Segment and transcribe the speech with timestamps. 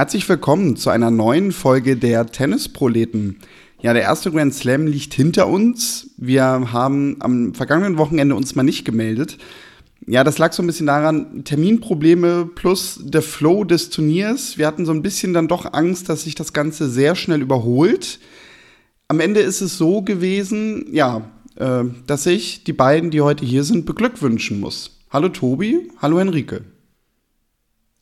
[0.00, 3.36] Herzlich willkommen zu einer neuen Folge der Tennisproleten.
[3.82, 6.08] Ja, der erste Grand Slam liegt hinter uns.
[6.16, 9.36] Wir haben am vergangenen Wochenende uns mal nicht gemeldet.
[10.06, 14.56] Ja, das lag so ein bisschen daran, Terminprobleme plus der Flow des Turniers.
[14.56, 18.20] Wir hatten so ein bisschen dann doch Angst, dass sich das Ganze sehr schnell überholt.
[19.06, 23.64] Am Ende ist es so gewesen, ja, äh, dass ich die beiden, die heute hier
[23.64, 24.98] sind, beglückwünschen muss.
[25.10, 26.64] Hallo Tobi, hallo Henrike.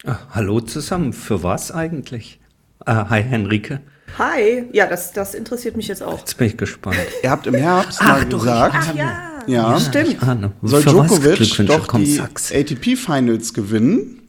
[0.07, 1.13] Ach, hallo zusammen.
[1.13, 2.41] Für was eigentlich?
[2.87, 3.81] Äh, hi, Henrike.
[4.17, 4.65] Hi.
[4.73, 6.21] Ja, das, das interessiert mich jetzt auch.
[6.21, 6.97] Jetzt bin ich gespannt.
[7.23, 9.43] Ihr habt im Herbst mal doch, gesagt, Ach ja.
[9.47, 10.19] ja, Stimmt.
[10.63, 12.53] soll Djokovic doch Komm, die sag's.
[12.53, 14.23] ATP-Finals gewinnen.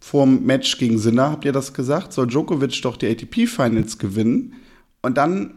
[0.00, 2.12] Vorm Match gegen Sinner habt ihr das gesagt.
[2.12, 4.54] Soll Djokovic doch die ATP-Finals gewinnen.
[5.00, 5.54] Und dann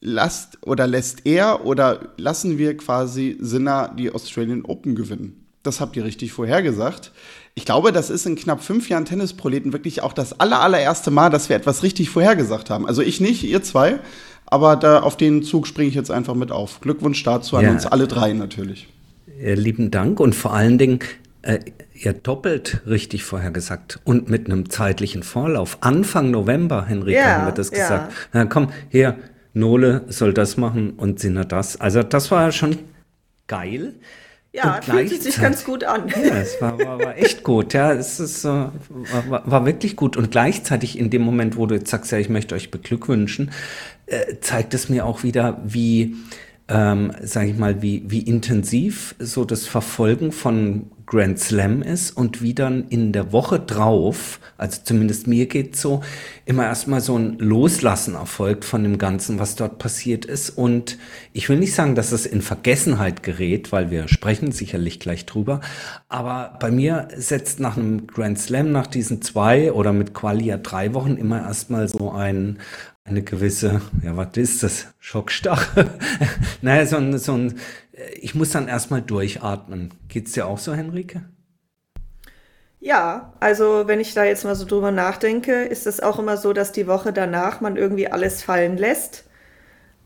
[0.00, 5.46] lasst oder lässt er oder lassen wir quasi Sinner die Australian Open gewinnen.
[5.62, 7.12] Das habt ihr richtig vorhergesagt.
[7.60, 11.28] Ich glaube, das ist in knapp fünf Jahren Tennisproleten wirklich auch das aller, allererste Mal,
[11.28, 12.86] dass wir etwas richtig vorhergesagt haben.
[12.86, 13.98] Also ich nicht, ihr zwei.
[14.46, 16.80] Aber da auf den Zug springe ich jetzt einfach mit auf.
[16.80, 17.70] Glückwunsch dazu an Ja.
[17.72, 18.88] uns alle drei natürlich.
[19.38, 21.00] Lieben Dank und vor allen Dingen,
[21.42, 21.58] äh,
[21.92, 25.76] ihr doppelt richtig vorhergesagt und mit einem zeitlichen Vorlauf.
[25.82, 27.76] Anfang November, Henrike, Ja, haben wir das ja.
[27.82, 28.12] gesagt.
[28.32, 29.18] Na komm, hier,
[29.52, 31.78] Nole soll das machen und Sinner das.
[31.78, 32.78] Also das war schon
[33.48, 33.92] geil.
[34.52, 36.08] Ja, fühlt sich ganz gut an.
[36.24, 38.72] Ja, es war, war, war echt gut, ja, es ist, äh, war,
[39.28, 40.16] war- war wirklich gut.
[40.16, 43.52] Und gleichzeitig in dem Moment, wo du jetzt sagst, ja, ich möchte euch beglückwünschen,
[44.06, 46.16] äh, zeigt es mir auch wieder, wie,
[46.68, 52.40] ähm, sage ich mal, wie, wie intensiv so das Verfolgen von Grand Slam ist und
[52.40, 56.02] wie dann in der Woche drauf, also zumindest mir geht's so,
[56.44, 60.50] immer erstmal so ein Loslassen erfolgt von dem Ganzen, was dort passiert ist.
[60.50, 60.98] Und
[61.32, 65.60] ich will nicht sagen, dass es in Vergessenheit gerät, weil wir sprechen sicherlich gleich drüber.
[66.08, 70.58] Aber bei mir setzt nach einem Grand Slam, nach diesen zwei oder mit Quali ja
[70.58, 72.60] drei Wochen immer erstmal so ein,
[73.02, 74.86] eine gewisse, ja, was ist das?
[75.00, 75.90] Schockstache?
[76.62, 77.54] naja, so ein, so ein,
[78.20, 79.92] ich muss dann erstmal durchatmen.
[80.08, 81.22] Geht's dir auch so, Henrike?
[82.80, 86.54] Ja, also wenn ich da jetzt mal so drüber nachdenke, ist es auch immer so,
[86.54, 89.24] dass die Woche danach man irgendwie alles fallen lässt.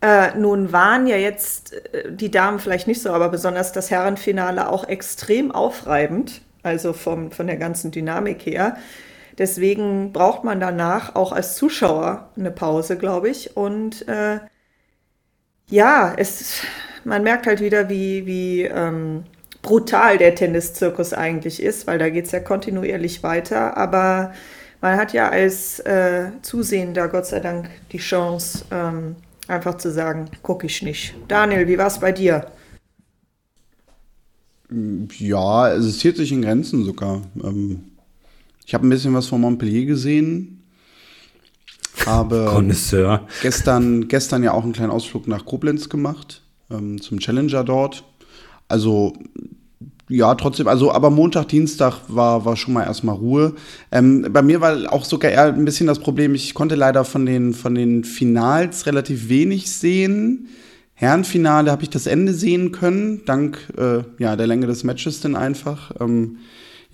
[0.00, 4.68] Äh, nun waren ja jetzt äh, die Damen vielleicht nicht so, aber besonders das Herrenfinale
[4.68, 8.76] auch extrem aufreibend, also vom, von der ganzen Dynamik her.
[9.38, 13.56] Deswegen braucht man danach auch als Zuschauer eine Pause, glaube ich.
[13.56, 14.40] Und äh,
[15.68, 16.62] ja, es,
[17.04, 19.24] man merkt halt wieder, wie, wie ähm,
[19.62, 23.76] brutal der Tenniszirkus eigentlich ist, weil da geht es ja kontinuierlich weiter.
[23.76, 24.32] Aber
[24.80, 29.16] man hat ja als äh, Zusehender Gott sei Dank die Chance, ähm,
[29.48, 31.14] einfach zu sagen, gucke ich nicht.
[31.28, 32.46] Daniel, wie war es bei dir?
[35.18, 37.22] Ja, es hielt sich in Grenzen sogar.
[37.42, 37.84] Ähm,
[38.66, 40.63] ich habe ein bisschen was von Montpellier gesehen.
[42.06, 43.26] Habe Connoisseur.
[43.42, 48.04] gestern, gestern ja auch einen kleinen Ausflug nach Koblenz gemacht, ähm, zum Challenger dort.
[48.68, 49.14] Also,
[50.08, 53.54] ja, trotzdem, also, aber Montag, Dienstag war, war schon mal erstmal Ruhe.
[53.90, 57.24] Ähm, bei mir war auch sogar eher ein bisschen das Problem, ich konnte leider von
[57.24, 60.48] den, von den Finals relativ wenig sehen.
[60.94, 65.36] Herrenfinale habe ich das Ende sehen können, dank äh, ja, der Länge des Matches denn
[65.36, 65.90] einfach.
[66.00, 66.38] Ähm,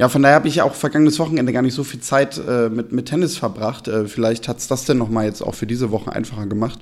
[0.00, 2.91] ja, von daher habe ich auch vergangenes Wochenende gar nicht so viel Zeit äh, mit,
[2.91, 3.87] mit Tennis verbracht.
[3.87, 6.78] Äh, vielleicht hat's das denn noch mal jetzt auch für diese Woche einfacher gemacht.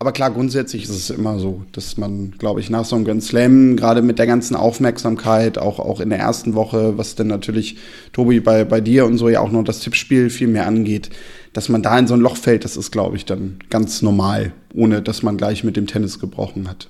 [0.00, 3.22] Aber klar, grundsätzlich ist es immer so, dass man, glaube ich, nach so einem Grand
[3.22, 7.76] Slam, gerade mit der ganzen Aufmerksamkeit, auch, auch in der ersten Woche, was denn natürlich,
[8.12, 11.10] Tobi, bei, bei dir und so ja auch noch das Tippspiel viel mehr angeht,
[11.52, 14.52] dass man da in so ein Loch fällt, das ist, glaube ich, dann ganz normal,
[14.74, 16.88] ohne dass man gleich mit dem Tennis gebrochen hat.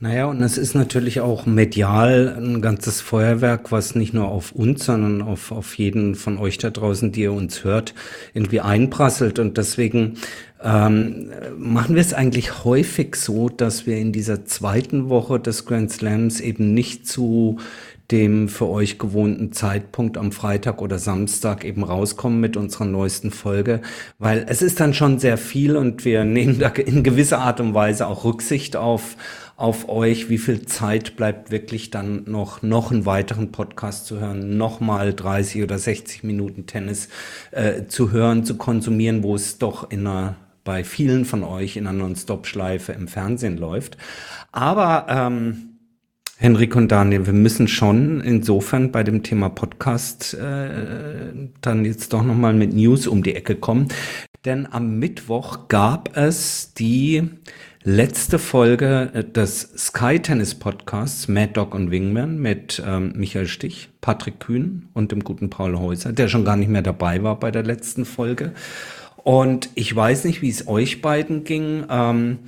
[0.00, 4.84] Naja, und es ist natürlich auch medial ein ganzes Feuerwerk, was nicht nur auf uns,
[4.84, 7.94] sondern auf, auf jeden von euch da draußen, die ihr uns hört,
[8.34, 9.38] irgendwie einprasselt.
[9.38, 10.18] Und deswegen
[10.62, 15.90] ähm, machen wir es eigentlich häufig so, dass wir in dieser zweiten Woche des Grand
[15.90, 17.58] Slams eben nicht zu
[18.10, 23.80] dem für euch gewohnten Zeitpunkt am Freitag oder Samstag eben rauskommen mit unserer neuesten Folge,
[24.18, 27.74] weil es ist dann schon sehr viel und wir nehmen da in gewisser Art und
[27.74, 29.16] Weise auch Rücksicht auf,
[29.56, 34.56] auf euch, wie viel Zeit bleibt wirklich dann noch, noch einen weiteren Podcast zu hören,
[34.56, 37.08] nochmal 30 oder 60 Minuten Tennis
[37.52, 41.86] äh, zu hören, zu konsumieren, wo es doch in einer bei vielen von euch in
[41.86, 43.98] einer Non-Stop-Schleife im Fernsehen läuft.
[44.50, 45.74] Aber ähm,
[46.38, 52.24] Henrik und Daniel, wir müssen schon insofern bei dem Thema Podcast äh, dann jetzt doch
[52.24, 53.88] nochmal mit News um die Ecke kommen.
[54.44, 57.30] Denn am Mittwoch gab es die
[57.84, 63.90] letzte Folge äh, des Sky Tennis Podcasts Mad Dog und Wingman mit ähm, Michael Stich,
[64.00, 67.50] Patrick Kühn und dem guten Paul Häuser, der schon gar nicht mehr dabei war bei
[67.50, 68.52] der letzten Folge.
[69.22, 71.84] Und ich weiß nicht, wie es euch beiden ging.
[71.88, 72.38] Ähm,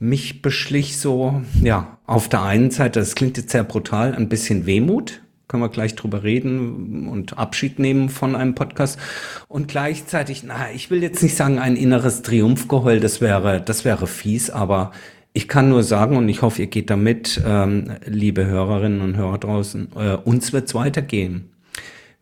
[0.00, 4.66] mich beschlich so, ja, auf der einen Seite, das klingt jetzt sehr brutal, ein bisschen
[4.66, 5.20] Wehmut,
[5.50, 8.98] können wir gleich drüber reden und Abschied nehmen von einem Podcast.
[9.48, 14.06] Und gleichzeitig, na, ich will jetzt nicht sagen, ein inneres Triumphgeheul, das wäre, das wäre
[14.06, 14.92] fies, aber
[15.32, 19.38] ich kann nur sagen, und ich hoffe, ihr geht damit, ähm, liebe Hörerinnen und Hörer
[19.38, 21.50] draußen, äh, uns wird's weitergehen.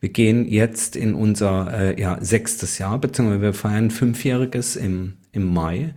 [0.01, 5.53] Wir gehen jetzt in unser äh, ja, sechstes Jahr, beziehungsweise wir feiern fünfjähriges im, im
[5.53, 5.95] Mai.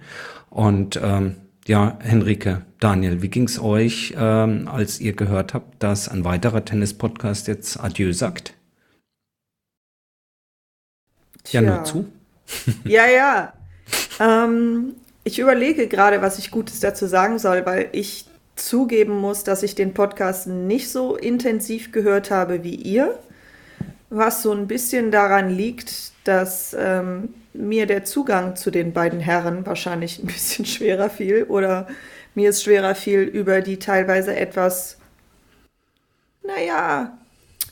[0.49, 1.35] Und ähm,
[1.67, 7.47] ja, Henrike, Daniel, wie ging's euch, ähm, als ihr gehört habt, dass ein weiterer Tennis-Podcast
[7.47, 8.55] jetzt Adieu sagt?
[11.43, 11.61] Tja.
[11.61, 12.11] Ja, nur zu.
[12.83, 13.53] ja, ja.
[14.19, 18.25] Ähm, ich überlege gerade, was ich Gutes dazu sagen soll, weil ich
[18.55, 23.17] zugeben muss, dass ich den Podcast nicht so intensiv gehört habe wie ihr,
[24.11, 29.65] was so ein bisschen daran liegt, dass ähm, mir der Zugang zu den beiden Herren
[29.65, 31.87] wahrscheinlich ein bisschen schwerer fiel oder
[32.35, 34.97] mir es schwerer fiel, über die teilweise etwas,
[36.43, 37.17] naja,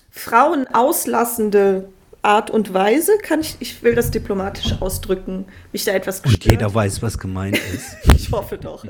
[0.09, 1.89] Frauen auslassende
[2.21, 6.45] Art und Weise, kann ich, ich will das diplomatisch ausdrücken, mich da etwas gestört.
[6.45, 7.95] Und jeder weiß, was gemeint ist.
[8.15, 8.85] ich hoffe doch.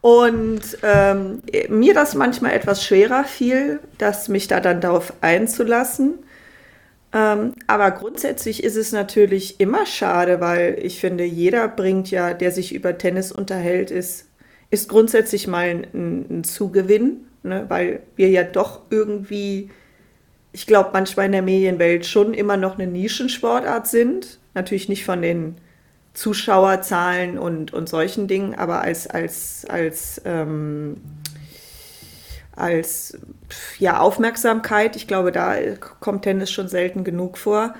[0.00, 6.23] Und ähm, mir das manchmal etwas schwerer fiel, dass mich da dann darauf einzulassen.
[7.14, 12.50] Ähm, aber grundsätzlich ist es natürlich immer schade, weil ich finde, jeder bringt ja, der
[12.50, 14.26] sich über Tennis unterhält, ist,
[14.70, 17.66] ist grundsätzlich mal ein, ein Zugewinn, ne?
[17.68, 19.70] weil wir ja doch irgendwie,
[20.52, 24.40] ich glaube, manchmal in der Medienwelt schon immer noch eine Nischensportart sind.
[24.54, 25.54] Natürlich nicht von den
[26.14, 30.96] Zuschauerzahlen und, und solchen Dingen, aber als, als, als ähm,
[32.56, 33.18] als
[33.78, 34.96] ja, Aufmerksamkeit.
[34.96, 35.54] Ich glaube, da
[36.00, 37.74] kommt Tennis schon selten genug vor.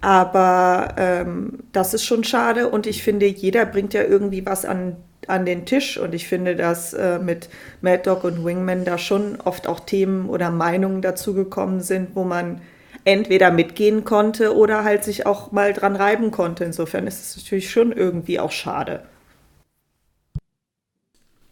[0.00, 4.96] Aber ähm, das ist schon schade und ich finde, jeder bringt ja irgendwie was an,
[5.28, 7.48] an den Tisch und ich finde, dass äh, mit
[7.82, 12.24] Mad Dog und Wingman da schon oft auch Themen oder Meinungen dazu gekommen sind, wo
[12.24, 12.60] man
[13.04, 16.64] entweder mitgehen konnte oder halt sich auch mal dran reiben konnte.
[16.64, 19.04] Insofern ist es natürlich schon irgendwie auch schade.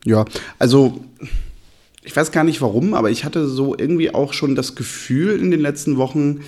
[0.04, 0.24] Ja,
[0.58, 1.04] also
[2.02, 5.50] ich weiß gar nicht warum, aber ich hatte so irgendwie auch schon das Gefühl in
[5.50, 6.40] den letzten Wochen,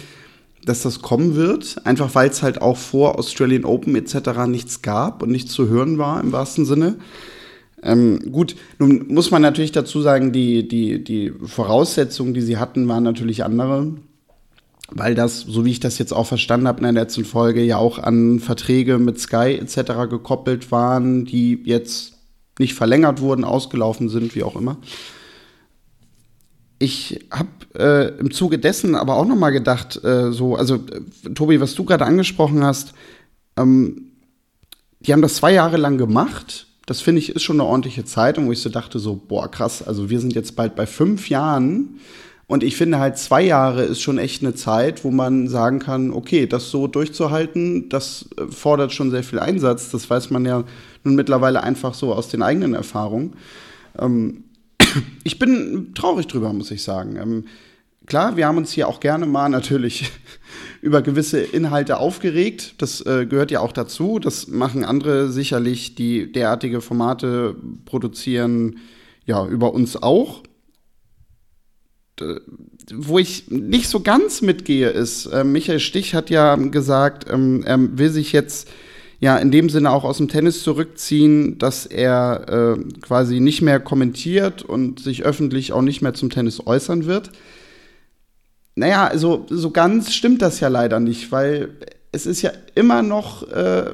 [0.65, 1.77] dass das kommen wird.
[1.85, 4.47] Einfach weil es halt auch vor Australian Open etc.
[4.47, 6.97] nichts gab und nichts zu hören war im wahrsten Sinne.
[7.83, 12.89] Ähm, gut, nun muss man natürlich dazu sagen, die, die, die Voraussetzungen, die sie hatten,
[12.89, 13.95] waren natürlich andere.
[14.95, 17.79] Weil das, so wie ich das jetzt auch verstanden habe in der letzten Folge, ja
[17.79, 20.09] auch an Verträge mit Sky etc.
[20.09, 22.15] gekoppelt waren, die jetzt
[22.59, 24.77] nicht verlängert wurden, ausgelaufen sind, wie auch immer
[26.83, 27.49] ich habe
[27.79, 31.75] äh, im Zuge dessen aber auch noch mal gedacht, äh, so, also äh, Tobi, was
[31.75, 32.93] du gerade angesprochen hast,
[33.57, 34.09] ähm,
[35.01, 36.67] die haben das zwei Jahre lang gemacht.
[36.87, 39.49] Das finde ich ist schon eine ordentliche Zeit, und wo ich so dachte, so, boah,
[39.49, 42.01] krass, also wir sind jetzt bald bei fünf Jahren.
[42.49, 46.11] Und ich finde halt, zwei Jahre ist schon echt eine Zeit, wo man sagen kann,
[46.11, 49.91] okay, das so durchzuhalten, das äh, fordert schon sehr viel Einsatz.
[49.91, 50.65] Das weiß man ja
[51.05, 53.35] nun mittlerweile einfach so aus den eigenen Erfahrungen.
[53.99, 54.45] Ähm,
[55.25, 57.17] ich bin traurig drüber, muss ich sagen.
[57.17, 57.45] Ähm,
[58.07, 60.11] klar, wir haben uns hier auch gerne mal natürlich
[60.83, 62.75] über gewisse Inhalte aufgeregt.
[62.79, 64.19] Das äh, gehört ja auch dazu.
[64.19, 68.79] Das machen andere sicherlich, die derartige Formate produzieren,
[69.25, 70.43] ja, über uns auch.
[72.19, 72.41] D
[72.95, 77.79] wo ich nicht so ganz mitgehe, ist, äh, Michael Stich hat ja gesagt, ähm, er
[77.97, 78.69] will sich jetzt
[79.23, 83.79] ja in dem Sinne auch aus dem Tennis zurückziehen, dass er äh, quasi nicht mehr
[83.79, 87.31] kommentiert und sich öffentlich auch nicht mehr zum Tennis äußern wird.
[88.75, 91.69] Naja, also so ganz stimmt das ja leider nicht, weil
[92.11, 93.93] es ist ja immer noch äh,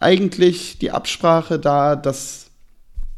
[0.00, 2.50] eigentlich die Absprache da, dass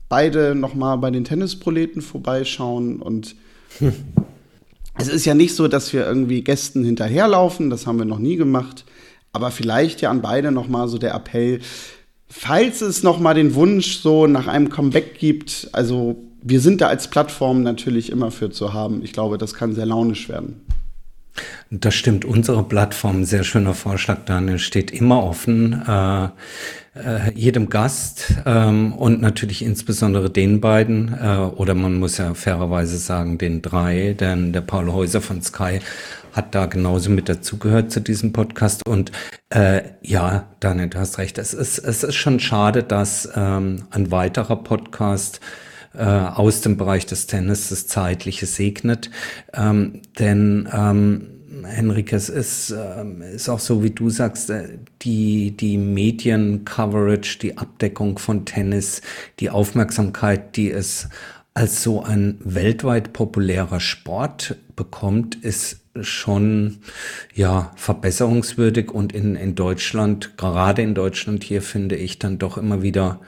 [0.08, 3.34] beide noch mal bei den Tennisproleten vorbeischauen und
[3.80, 3.92] hm.
[4.98, 8.36] es ist ja nicht so, dass wir irgendwie Gästen hinterherlaufen, das haben wir noch nie
[8.36, 8.84] gemacht.
[9.34, 11.60] Aber vielleicht ja an beide nochmal so der Appell,
[12.28, 17.08] falls es nochmal den Wunsch so nach einem Comeback gibt, also wir sind da als
[17.08, 19.02] Plattform natürlich immer für zu haben.
[19.02, 20.60] Ich glaube, das kann sehr launisch werden.
[21.70, 22.24] Das stimmt.
[22.24, 25.82] Unsere Plattform, sehr schöner Vorschlag, Daniel, steht immer offen.
[25.86, 26.28] Äh,
[26.94, 32.98] äh, jedem Gast ähm, und natürlich insbesondere den beiden, äh, oder man muss ja fairerweise
[32.98, 35.80] sagen, den drei, denn der Paul Häuser von Sky
[36.34, 38.86] hat da genauso mit dazugehört zu diesem Podcast.
[38.86, 39.12] Und
[39.50, 41.38] äh, ja, Daniel, du hast recht.
[41.38, 45.40] Es ist, es ist schon schade, dass ähm, ein weiterer Podcast
[45.94, 49.10] äh, aus dem Bereich des Tennis das Zeitliche segnet.
[49.54, 51.28] Ähm, denn ähm,
[51.62, 57.58] Henrike, es ist, äh, ist auch so, wie du sagst, äh, die, die Medien-Coverage, die
[57.58, 59.02] Abdeckung von Tennis,
[59.40, 61.08] die Aufmerksamkeit, die es
[61.54, 66.78] als so ein weltweit populärer Sport bekommt, ist schon
[67.32, 72.82] ja verbesserungswürdig und in, in Deutschland, gerade in Deutschland hier finde ich dann doch immer
[72.82, 73.20] wieder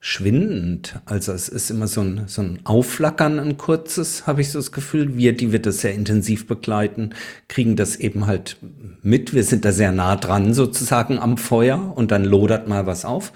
[0.00, 0.98] schwindend.
[1.04, 4.72] Also es ist immer so ein, so ein Aufflackern, ein kurzes, habe ich so das
[4.72, 5.16] Gefühl.
[5.16, 7.10] Wir, die wir das sehr intensiv begleiten,
[7.48, 8.56] kriegen das eben halt
[9.02, 9.34] mit.
[9.34, 13.32] Wir sind da sehr nah dran sozusagen am Feuer und dann lodert mal was auf.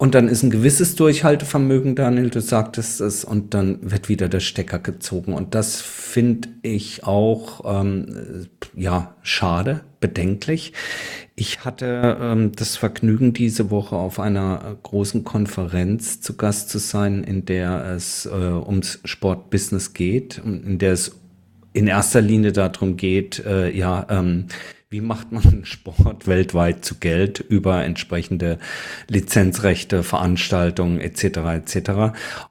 [0.00, 4.38] Und dann ist ein gewisses Durchhaltevermögen, Daniel, du sagtest es, und dann wird wieder der
[4.38, 5.32] Stecker gezogen.
[5.32, 10.72] Und das finde ich auch, ähm, ja, schade, bedenklich.
[11.34, 17.24] Ich hatte ähm, das Vergnügen, diese Woche auf einer großen Konferenz zu Gast zu sein,
[17.24, 21.16] in der es äh, ums Sportbusiness geht, in der es
[21.72, 24.46] in erster Linie darum geht, äh, ja, ähm,
[24.90, 28.58] wie macht man Sport weltweit zu Geld über entsprechende
[29.06, 31.24] Lizenzrechte, Veranstaltungen etc.
[31.24, 31.90] etc.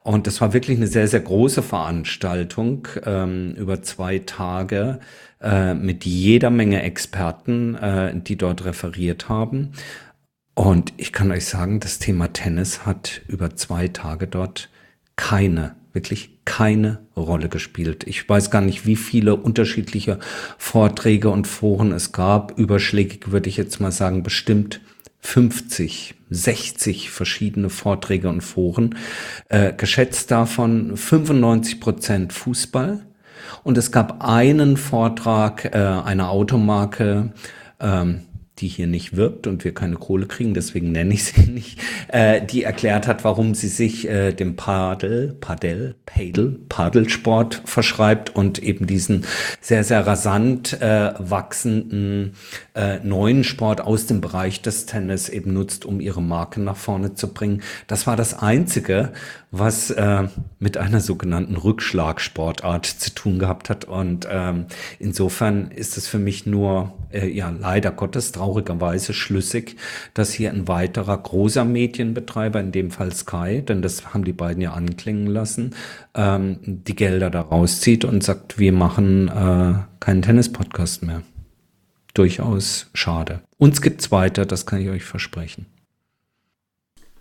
[0.02, 5.00] Und das war wirklich eine sehr, sehr große Veranstaltung ähm, über zwei Tage
[5.40, 9.72] äh, mit jeder Menge Experten, äh, die dort referiert haben.
[10.54, 14.68] Und ich kann euch sagen, das Thema Tennis hat über zwei Tage dort
[15.18, 18.04] keine wirklich keine Rolle gespielt.
[18.06, 20.20] Ich weiß gar nicht, wie viele unterschiedliche
[20.56, 22.56] Vorträge und Foren es gab.
[22.56, 24.80] Überschlägig würde ich jetzt mal sagen, bestimmt
[25.20, 28.96] 50, 60 verschiedene Vorträge und Foren.
[29.48, 33.04] Äh, geschätzt davon 95 Prozent Fußball.
[33.64, 37.32] Und es gab einen Vortrag äh, einer Automarke,
[37.80, 38.20] ähm,
[38.58, 42.44] die hier nicht wirbt und wir keine Kohle kriegen, deswegen nenne ich sie nicht, äh,
[42.44, 48.86] die erklärt hat, warum sie sich äh, dem Padel, Padel, Padel, Padelsport verschreibt und eben
[48.86, 49.24] diesen
[49.60, 52.34] sehr, sehr rasant äh, wachsenden
[52.78, 57.14] äh, neuen Sport aus dem Bereich des Tennis eben nutzt, um ihre Marke nach vorne
[57.14, 57.62] zu bringen.
[57.88, 59.12] Das war das Einzige,
[59.50, 60.28] was äh,
[60.60, 63.86] mit einer sogenannten Rückschlagsportart zu tun gehabt hat.
[63.86, 64.66] Und ähm,
[65.00, 69.76] insofern ist es für mich nur, äh, ja, leider Gottes, traurigerweise schlüssig,
[70.14, 74.62] dass hier ein weiterer großer Medienbetreiber, in dem Fall Sky, denn das haben die beiden
[74.62, 75.74] ja anklingen lassen,
[76.14, 81.22] ähm, die Gelder da rauszieht und sagt, wir machen äh, keinen Tennis-Podcast mehr.
[82.14, 83.42] Durchaus schade.
[83.58, 85.66] Uns gibt's weiter, das kann ich euch versprechen.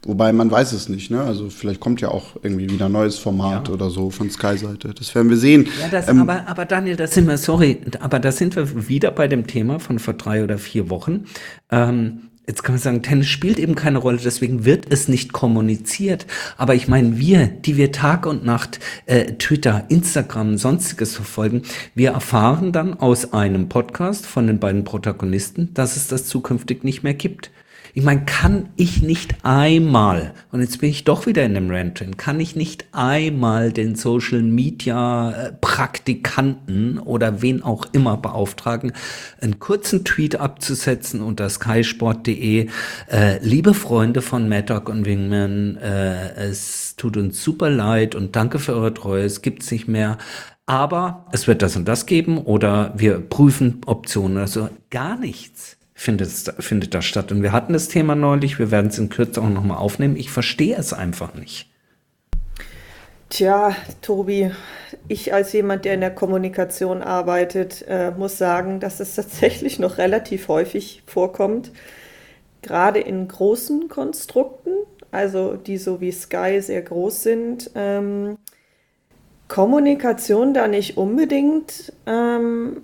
[0.04, 1.22] Wobei man weiß es nicht, ne?
[1.22, 3.74] Also vielleicht kommt ja auch irgendwie wieder ein neues Format ja.
[3.74, 4.94] oder so von Sky-Seite.
[4.94, 5.68] Das werden wir sehen.
[5.82, 9.12] Ja, das, ähm, aber, aber Daniel, da sind wir, sorry, aber da sind wir wieder
[9.12, 11.26] bei dem Thema von vor drei oder vier Wochen.
[11.72, 16.26] Ähm, Jetzt kann man sagen, Tennis spielt eben keine Rolle, deswegen wird es nicht kommuniziert.
[16.56, 21.64] Aber ich meine, wir, die wir Tag und Nacht äh, Twitter, Instagram, sonstiges verfolgen,
[21.94, 27.04] wir erfahren dann aus einem Podcast von den beiden Protagonisten, dass es das zukünftig nicht
[27.04, 27.52] mehr gibt.
[27.98, 32.00] Ich meine, kann ich nicht einmal, und jetzt bin ich doch wieder in dem Rant
[32.00, 38.92] drin, kann ich nicht einmal den Social Media äh, Praktikanten oder wen auch immer beauftragen,
[39.42, 42.70] einen kurzen Tweet abzusetzen unter skysport.de.
[43.10, 48.60] Äh, liebe Freunde von Maddock und Wingman, äh, es tut uns super leid und danke
[48.60, 50.20] für eure Treue, es gibt's nicht mehr
[50.70, 56.30] aber es wird das und das geben oder wir prüfen Optionen also gar nichts findet,
[56.60, 57.32] findet da statt.
[57.32, 60.16] Und wir hatten das Thema neulich, wir werden es in Kürze auch nochmal aufnehmen.
[60.16, 61.70] Ich verstehe es einfach nicht.
[63.30, 64.52] Tja, Tobi,
[65.08, 69.98] ich als jemand, der in der Kommunikation arbeitet, äh, muss sagen, dass es tatsächlich noch
[69.98, 71.72] relativ häufig vorkommt,
[72.62, 74.72] gerade in großen Konstrukten,
[75.12, 78.38] also die so wie Sky sehr groß sind, ähm,
[79.48, 82.84] Kommunikation da nicht unbedingt ähm,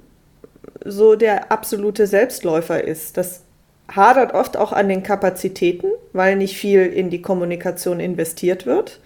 [0.84, 3.18] so der absolute Selbstläufer ist.
[3.18, 3.42] Das
[3.88, 9.00] hadert oft auch an den Kapazitäten, weil nicht viel in die Kommunikation investiert wird.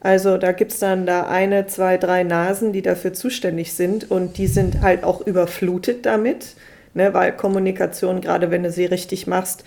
[0.00, 4.36] Also da gibt es dann da eine, zwei, drei Nasen, die dafür zuständig sind und
[4.36, 6.56] die sind halt auch überflutet damit,
[6.92, 9.64] ne, weil Kommunikation, gerade wenn du sie richtig machst,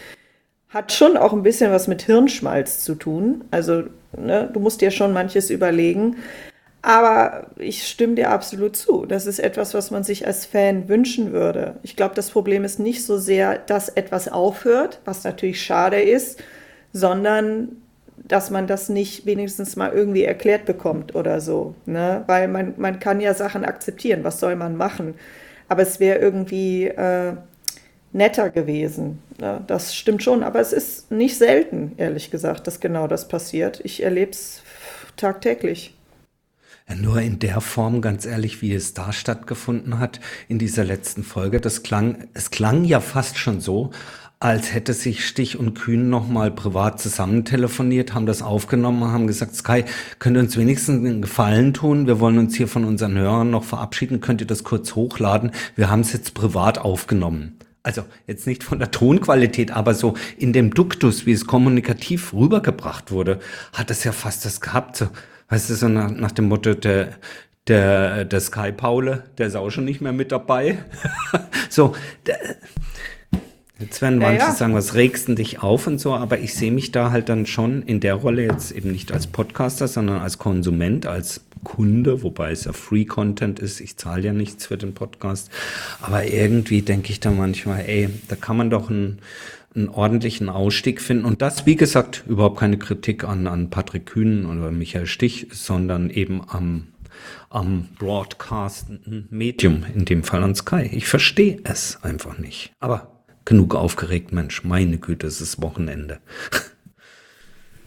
[0.70, 3.46] hat schon auch ein bisschen was mit Hirnschmalz zu tun.
[3.50, 3.86] Also
[4.16, 6.18] ne, du musst dir schon manches überlegen.
[6.88, 9.06] Aber ich stimme dir absolut zu.
[9.06, 11.75] Das ist etwas, was man sich als Fan wünschen würde.
[11.84, 16.41] Ich glaube, das Problem ist nicht so sehr, dass etwas aufhört, was natürlich schade ist,
[16.94, 17.75] sondern
[18.15, 21.75] dass man das nicht wenigstens mal irgendwie erklärt bekommt oder so.
[21.86, 22.24] Ne?
[22.25, 24.24] Weil man, man kann ja Sachen akzeptieren.
[24.24, 25.15] Was soll man machen?
[25.67, 27.34] Aber es wäre irgendwie äh,
[28.13, 29.22] netter gewesen.
[29.41, 29.62] Ne?
[29.67, 30.41] Das stimmt schon.
[30.41, 33.82] Aber es ist nicht selten, ehrlich gesagt, dass genau das passiert.
[33.84, 34.62] Ich erlebe es
[35.17, 35.97] tagtäglich.
[36.96, 41.60] Nur in der Form, ganz ehrlich, wie es da stattgefunden hat, in dieser letzten Folge,
[41.60, 43.91] das klang, es klang ja fast schon so,
[44.39, 49.56] als hätte sich Stich und Kühn nochmal privat zusammen telefoniert, haben das aufgenommen, haben gesagt,
[49.56, 49.84] Sky,
[50.20, 52.08] könnt ihr uns wenigstens einen Gefallen tun?
[52.08, 54.22] Wir wollen uns hier von unseren Hörern noch verabschieden.
[54.22, 55.51] Könnt ihr das kurz hochladen?
[55.75, 57.58] Wir haben es jetzt privat aufgenommen.
[57.84, 63.12] Also jetzt nicht von der Tonqualität, aber so in dem Duktus, wie es kommunikativ rübergebracht
[63.12, 63.39] wurde,
[63.74, 64.98] hat es ja fast das gehabt.
[64.98, 65.08] So,
[65.50, 67.10] weißt du, so nach, nach dem Motto, der,
[67.68, 70.80] der, der Sky Paule, der ist auch schon nicht mehr mit dabei.
[71.70, 72.38] so, der,
[73.80, 74.54] Jetzt werden manche ja, ja.
[74.54, 77.46] sagen, was regst du dich auf und so, aber ich sehe mich da halt dann
[77.46, 82.51] schon in der Rolle jetzt eben nicht als Podcaster, sondern als Konsument, als Kunde, wobei
[82.51, 83.80] es ja Free Content ist.
[83.80, 85.51] Ich zahle ja nichts für den Podcast.
[86.01, 89.20] Aber irgendwie denke ich da manchmal, ey, da kann man doch einen,
[89.75, 91.25] einen ordentlichen Ausstieg finden.
[91.25, 96.09] Und das, wie gesagt, überhaupt keine Kritik an, an Patrick Kühn oder Michael Stich, sondern
[96.09, 96.88] eben am
[97.50, 100.89] am broadcastenden Medium, in dem Fall an Sky.
[100.91, 102.71] Ich verstehe es einfach nicht.
[102.79, 106.19] Aber genug aufgeregt, Mensch, meine Güte, es ist Wochenende.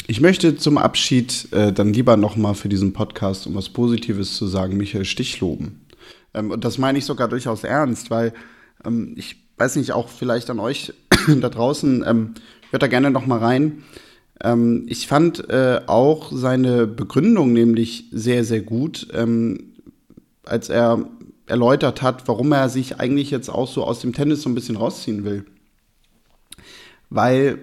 [0.07, 4.49] Ich möchte zum Abschied äh, dann lieber nochmal für diesen Podcast, um was Positives zu
[4.49, 5.87] sagen, Michael Stich loben.
[6.35, 8.33] Ähm, und das meine ich sogar durchaus ernst, weil
[8.85, 10.93] ähm, ich weiß nicht, auch vielleicht an euch
[11.39, 12.35] da draußen, ähm,
[12.71, 13.83] hört da gerne nochmal rein.
[14.43, 19.75] Ähm, ich fand äh, auch seine Begründung nämlich sehr, sehr gut, ähm,
[20.45, 21.07] als er
[21.47, 24.77] erläutert hat, warum er sich eigentlich jetzt auch so aus dem Tennis so ein bisschen
[24.77, 25.45] rausziehen will.
[27.11, 27.59] Weil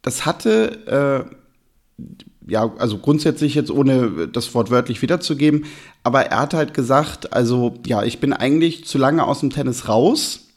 [0.00, 5.66] das hatte, äh, ja, also grundsätzlich jetzt ohne das Wort wörtlich wiederzugeben,
[6.02, 9.88] aber er hat halt gesagt, also ja, ich bin eigentlich zu lange aus dem Tennis
[9.88, 10.48] raus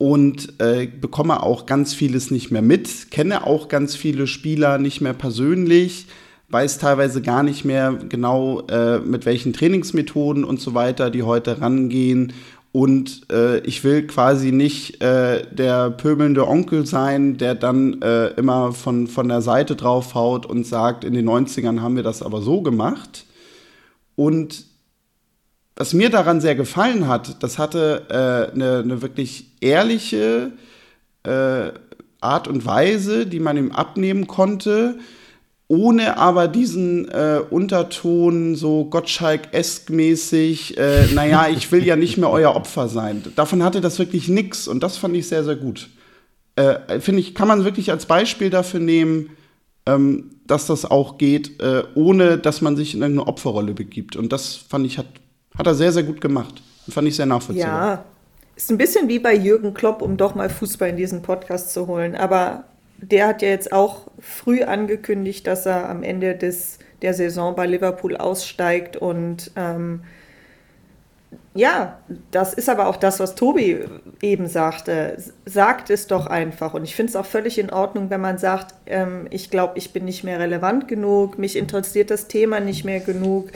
[0.00, 5.00] und äh, bekomme auch ganz vieles nicht mehr mit, kenne auch ganz viele Spieler nicht
[5.00, 6.06] mehr persönlich
[6.50, 11.60] weiß teilweise gar nicht mehr genau, äh, mit welchen Trainingsmethoden und so weiter die heute
[11.60, 12.32] rangehen.
[12.72, 18.72] Und äh, ich will quasi nicht äh, der pöbelnde Onkel sein, der dann äh, immer
[18.72, 22.62] von, von der Seite draufhaut und sagt, in den 90ern haben wir das aber so
[22.62, 23.26] gemacht.
[24.14, 24.66] Und
[25.80, 30.52] was mir daran sehr gefallen hat, das hatte äh, eine, eine wirklich ehrliche
[31.22, 31.70] äh,
[32.20, 34.98] Art und Weise, die man ihm abnehmen konnte
[35.70, 42.56] ohne aber diesen äh, Unterton so Gottschalk-esk-mäßig, äh, naja, ich will ja nicht mehr euer
[42.56, 43.22] Opfer sein.
[43.36, 45.88] Davon hatte das wirklich nix und das fand ich sehr, sehr gut.
[46.56, 49.30] Äh, Finde ich, kann man wirklich als Beispiel dafür nehmen,
[49.86, 54.16] ähm, dass das auch geht, äh, ohne dass man sich in irgendeine Opferrolle begibt.
[54.16, 55.06] Und das fand ich, hat,
[55.60, 56.62] hat er sehr, sehr gut gemacht.
[56.88, 57.92] Fand ich sehr nachvollziehbar.
[57.92, 58.04] Ja,
[58.56, 61.86] ist ein bisschen wie bei Jürgen Klopp, um doch mal Fußball in diesen Podcast zu
[61.86, 62.16] holen.
[62.16, 62.64] Aber
[62.96, 67.66] der hat ja jetzt auch früh angekündigt, dass er am Ende des, der Saison bei
[67.66, 68.96] Liverpool aussteigt.
[68.96, 70.00] Und ähm,
[71.54, 71.98] ja,
[72.30, 73.84] das ist aber auch das, was Tobi
[74.22, 75.18] eben sagte.
[75.44, 76.72] Sagt es doch einfach.
[76.72, 79.92] Und ich finde es auch völlig in Ordnung, wenn man sagt, ähm, ich glaube, ich
[79.92, 83.50] bin nicht mehr relevant genug, mich interessiert das Thema nicht mehr genug.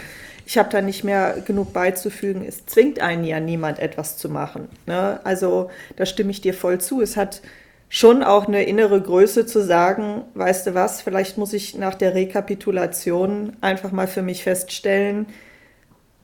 [0.47, 2.45] Ich habe da nicht mehr genug beizufügen.
[2.47, 4.69] Es zwingt einen ja niemand, etwas zu machen.
[4.87, 5.21] Ne?
[5.25, 7.01] Also da stimme ich dir voll zu.
[7.01, 7.41] Es hat
[7.89, 12.15] schon auch eine innere Größe zu sagen, weißt du was, vielleicht muss ich nach der
[12.15, 15.27] Rekapitulation einfach mal für mich feststellen,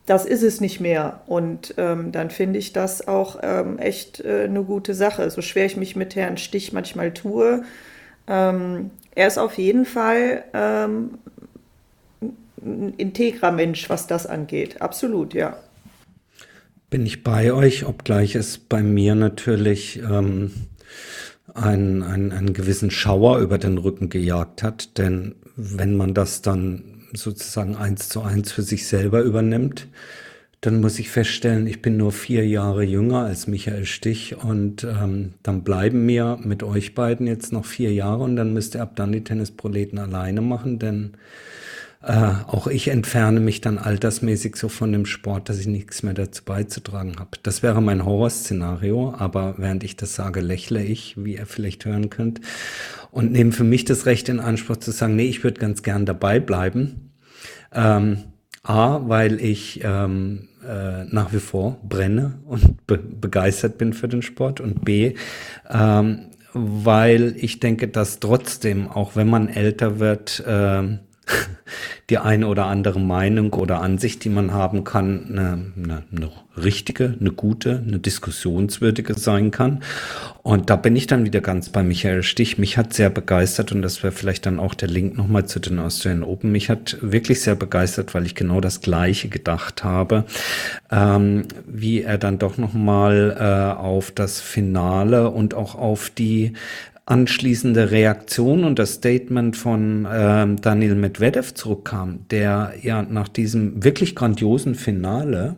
[0.06, 1.20] das ist es nicht mehr.
[1.26, 5.30] Und ähm, dann finde ich das auch ähm, echt äh, eine gute Sache.
[5.30, 7.62] So schwer ich mich mit Herrn Stich manchmal tue.
[8.26, 11.18] Ähm, er ist auf jeden Fall ähm,
[12.64, 14.80] ein integrer Mensch, was das angeht.
[14.80, 15.56] Absolut, ja.
[16.90, 20.50] Bin ich bei euch, obgleich es bei mir natürlich ähm,
[21.54, 24.98] einen, einen, einen gewissen Schauer über den Rücken gejagt hat.
[24.98, 29.88] Denn wenn man das dann sozusagen eins zu eins für sich selber übernimmt,
[30.60, 35.32] dann muss ich feststellen, ich bin nur vier Jahre jünger als Michael Stich und ähm,
[35.42, 38.94] dann bleiben mir mit euch beiden jetzt noch vier Jahre und dann müsst ihr ab
[38.94, 41.12] dann die Tennisproleten alleine machen, denn
[42.02, 42.12] äh,
[42.46, 46.44] auch ich entferne mich dann altersmäßig so von dem Sport, dass ich nichts mehr dazu
[46.44, 47.30] beizutragen habe.
[47.42, 52.08] Das wäre mein Horrorszenario, aber während ich das sage, lächle ich, wie ihr vielleicht hören
[52.08, 52.40] könnt,
[53.10, 56.06] und nehme für mich das Recht in Anspruch zu sagen, nee, ich würde ganz gern
[56.06, 57.10] dabei bleiben.
[57.72, 58.24] Ähm,
[58.62, 64.22] A, weil ich ähm, äh, nach wie vor brenne und be begeistert bin für den
[64.22, 65.14] Sport und B,
[65.70, 70.98] ähm, weil ich denke, dass trotzdem, auch wenn man älter wird, äh,
[72.10, 77.14] die eine oder andere Meinung oder Ansicht, die man haben kann, eine, eine, eine richtige,
[77.20, 79.82] eine gute, eine diskussionswürdige sein kann.
[80.42, 82.58] Und da bin ich dann wieder ganz bei Michael Stich.
[82.58, 85.78] Mich hat sehr begeistert und das wäre vielleicht dann auch der Link nochmal zu den
[85.78, 86.50] Australian Open.
[86.50, 90.24] Mich hat wirklich sehr begeistert, weil ich genau das Gleiche gedacht habe,
[90.90, 96.54] ähm, wie er dann doch nochmal äh, auf das Finale und auch auf die
[97.10, 104.14] anschließende Reaktion und das Statement von ähm, Daniel Medvedev zurückkam, der ja nach diesem wirklich
[104.14, 105.56] grandiosen Finale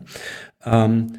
[0.65, 1.13] ähm,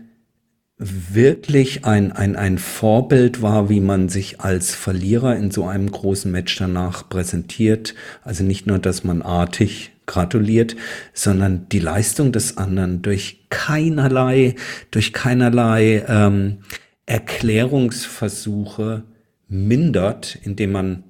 [0.77, 6.33] wirklich ein, ein, ein Vorbild war, wie man sich als Verlierer in so einem großen
[6.33, 7.95] Match danach präsentiert.
[8.25, 10.75] Also nicht nur, dass man artig gratuliert,
[11.13, 14.57] sondern die Leistung des anderen durch keinerlei,
[14.91, 16.59] durch keinerlei ähm,
[17.07, 19.05] Erklärungsversuche
[19.49, 21.05] mindert, indem man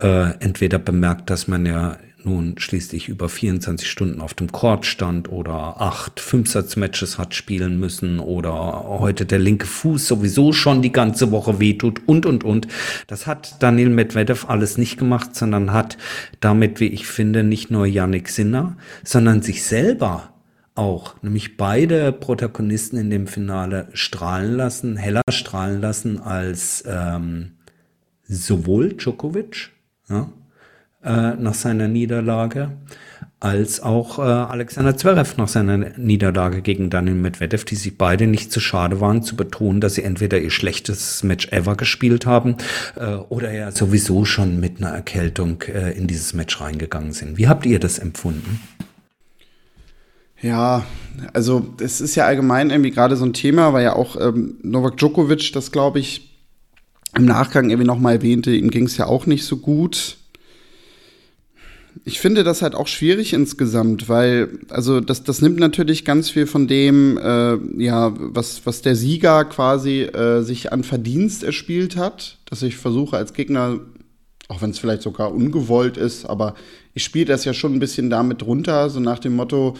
[0.00, 5.30] äh, entweder bemerkt, dass man ja nun schließlich über 24 Stunden auf dem Court stand
[5.30, 8.52] oder acht Fünfsatzmatches hat spielen müssen oder
[8.86, 12.68] heute der linke Fuß sowieso schon die ganze Woche wehtut und, und, und.
[13.06, 15.96] Das hat Daniel Medvedev alles nicht gemacht, sondern hat
[16.40, 20.34] damit, wie ich finde, nicht nur Yannick Sinner, sondern sich selber
[20.74, 27.52] auch, nämlich beide Protagonisten in dem Finale strahlen lassen, heller strahlen lassen als ähm,
[28.22, 29.70] sowohl Djokovic
[30.08, 30.30] ja,
[31.02, 32.70] äh, nach seiner Niederlage
[33.40, 38.52] als auch äh, Alexander Zverev nach seiner Niederlage gegen Daniel Medvedev, die sich beide nicht
[38.52, 42.56] zu schade waren zu betonen, dass sie entweder ihr schlechtestes Match ever gespielt haben
[42.96, 47.38] äh, oder ja sowieso schon mit einer Erkältung äh, in dieses Match reingegangen sind.
[47.38, 48.60] Wie habt ihr das empfunden?
[50.42, 50.86] Ja,
[51.34, 54.96] also es ist ja allgemein irgendwie gerade so ein Thema, weil ja auch ähm, Novak
[54.96, 56.30] Djokovic das, glaube ich,
[57.16, 60.16] im Nachgang irgendwie nochmal erwähnte, ihm ging es ja auch nicht so gut.
[62.04, 66.46] Ich finde das halt auch schwierig insgesamt, weil, also das, das nimmt natürlich ganz viel
[66.46, 72.38] von dem, äh, ja, was, was der Sieger quasi äh, sich an Verdienst erspielt hat,
[72.46, 73.80] dass ich versuche als Gegner,
[74.48, 76.54] auch wenn es vielleicht sogar ungewollt ist, aber
[76.94, 79.76] ich spiele das ja schon ein bisschen damit runter, so nach dem Motto,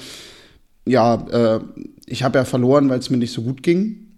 [0.91, 1.61] ja, äh,
[2.07, 4.11] ich habe ja verloren, weil es mir nicht so gut ging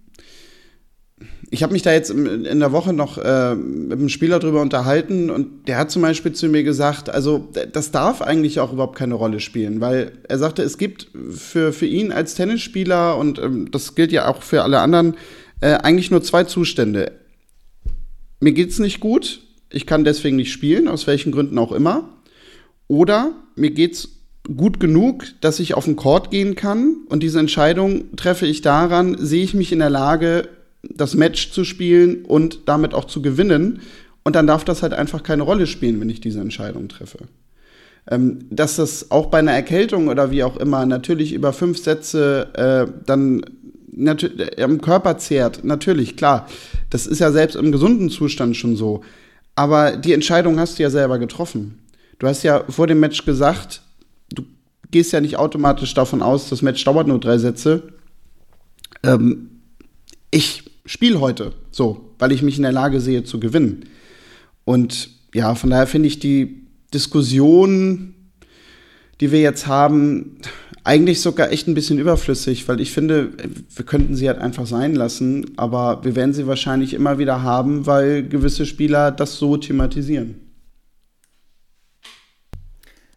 [1.52, 5.28] ich habe mich da jetzt in der Woche noch äh, mit einem Spieler drüber unterhalten
[5.28, 9.12] und der hat zum Beispiel zu mir gesagt, also das darf eigentlich auch überhaupt keine
[9.14, 13.94] Rolle spielen, weil er sagte, es gibt für, für ihn als Tennisspieler und ähm, das
[13.94, 15.14] gilt ja auch für alle anderen,
[15.60, 17.12] äh, eigentlich nur zwei Zustände.
[18.40, 22.08] Mir geht's nicht gut, ich kann deswegen nicht spielen, aus welchen Gründen auch immer.
[22.88, 24.21] Oder mir geht's
[24.56, 29.16] gut genug, dass ich auf den Court gehen kann und diese Entscheidung treffe ich daran,
[29.18, 30.48] sehe ich mich in der Lage,
[30.82, 33.80] das Match zu spielen und damit auch zu gewinnen.
[34.24, 37.18] Und dann darf das halt einfach keine Rolle spielen, wenn ich diese Entscheidung treffe.
[38.10, 42.48] Ähm, dass das auch bei einer Erkältung oder wie auch immer natürlich über fünf Sätze
[42.54, 43.44] äh, dann
[43.96, 46.48] äh, am Körper zehrt, natürlich, klar.
[46.90, 49.02] Das ist ja selbst im gesunden Zustand schon so.
[49.54, 51.78] Aber die Entscheidung hast du ja selber getroffen.
[52.18, 53.82] Du hast ja vor dem Match gesagt,
[54.92, 57.82] gehst ja nicht automatisch davon aus, das Match dauert nur drei Sätze.
[59.02, 59.50] Ähm,
[60.30, 63.86] ich spiele heute so, weil ich mich in der Lage sehe zu gewinnen.
[64.64, 68.14] Und ja, von daher finde ich die Diskussion,
[69.20, 70.38] die wir jetzt haben,
[70.84, 73.30] eigentlich sogar echt ein bisschen überflüssig, weil ich finde,
[73.74, 77.86] wir könnten sie halt einfach sein lassen, aber wir werden sie wahrscheinlich immer wieder haben,
[77.86, 80.51] weil gewisse Spieler das so thematisieren.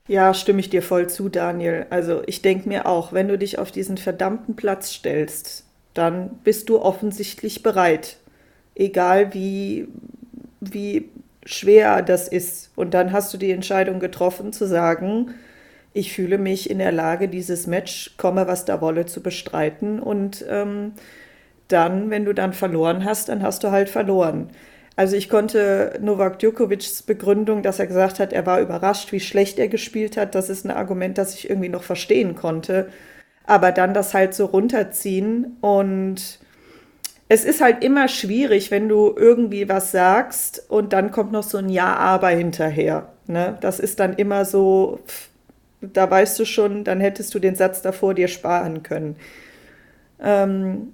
[0.07, 1.87] Ja, stimme ich dir voll zu, Daniel.
[1.89, 5.63] Also ich denke mir auch, wenn du dich auf diesen verdammten Platz stellst,
[5.95, 8.17] dann bist du offensichtlich bereit.
[8.75, 9.87] Egal wie,
[10.59, 11.09] wie
[11.45, 12.71] schwer das ist.
[12.75, 15.33] Und dann hast du die Entscheidung getroffen zu sagen,
[15.93, 19.99] ich fühle mich in der Lage, dieses Match, komme was da wolle, zu bestreiten.
[19.99, 20.93] Und ähm,
[21.67, 24.49] dann, wenn du dann verloren hast, dann hast du halt verloren.
[24.95, 29.59] Also ich konnte Novak Djokovics Begründung, dass er gesagt hat, er war überrascht, wie schlecht
[29.59, 32.89] er gespielt hat, das ist ein Argument, das ich irgendwie noch verstehen konnte
[33.45, 36.39] aber dann das halt so runterziehen und
[37.27, 41.57] es ist halt immer schwierig, wenn du irgendwie was sagst und dann kommt noch so
[41.57, 43.09] ein Ja, aber hinterher.
[43.27, 43.57] Ne?
[43.61, 44.99] Das ist dann immer so,
[45.81, 49.15] da weißt du schon, dann hättest du den Satz davor dir sparen können.
[50.21, 50.93] Ähm,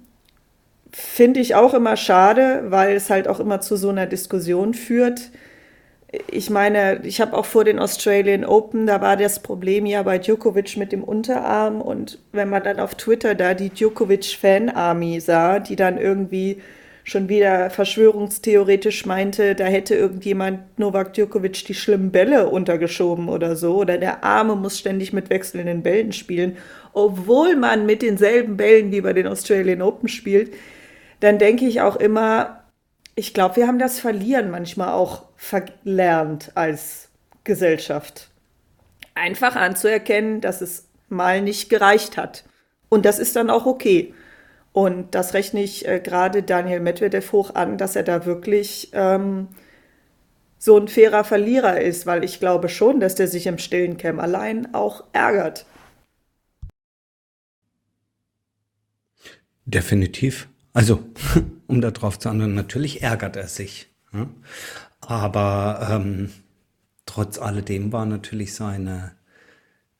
[0.92, 5.30] Finde ich auch immer schade, weil es halt auch immer zu so einer Diskussion führt.
[6.30, 10.18] ich meine, ich habe auch vor den Australian Open, da war das Problem ja bei
[10.18, 11.80] Djokovic mit dem Unterarm.
[11.80, 16.60] Und wenn man dann auf Twitter da die Djokovic-Fan-Army sah, die dann irgendwie
[17.04, 23.76] schon wieder verschwörungstheoretisch meinte, da hätte irgendjemand Novak Djokovic die schlimmen Bälle untergeschoben oder so,
[23.76, 26.56] oder der Arme muss ständig mit wechselnden Bällen spielen,
[26.92, 30.52] obwohl man mit denselben Bällen wie bei den Australian Open spielt,
[31.22, 32.64] dann denke ich auch immer,
[33.14, 37.10] ich glaube, wir haben das Verlieren manchmal auch verlernt als
[37.44, 38.28] Gesellschaft.
[39.14, 42.42] Einfach anzuerkennen, dass es mal nicht gereicht hat.
[42.88, 44.12] Und das ist dann auch okay.
[44.72, 49.46] Und das rechne ich äh, gerade Daniel Medvedev hoch an, dass er da wirklich ähm,
[50.58, 54.74] so ein fairer Verlierer ist, weil ich glaube schon, dass der sich im stillen Kämmerlein
[54.74, 55.66] auch ärgert.
[59.66, 60.48] Definitiv.
[60.72, 61.04] Also,
[61.66, 63.88] um darauf zu antworten, natürlich ärgert er sich.
[64.12, 64.28] Ja?
[65.00, 66.30] Aber ähm,
[67.06, 69.12] trotz alledem war natürlich seine,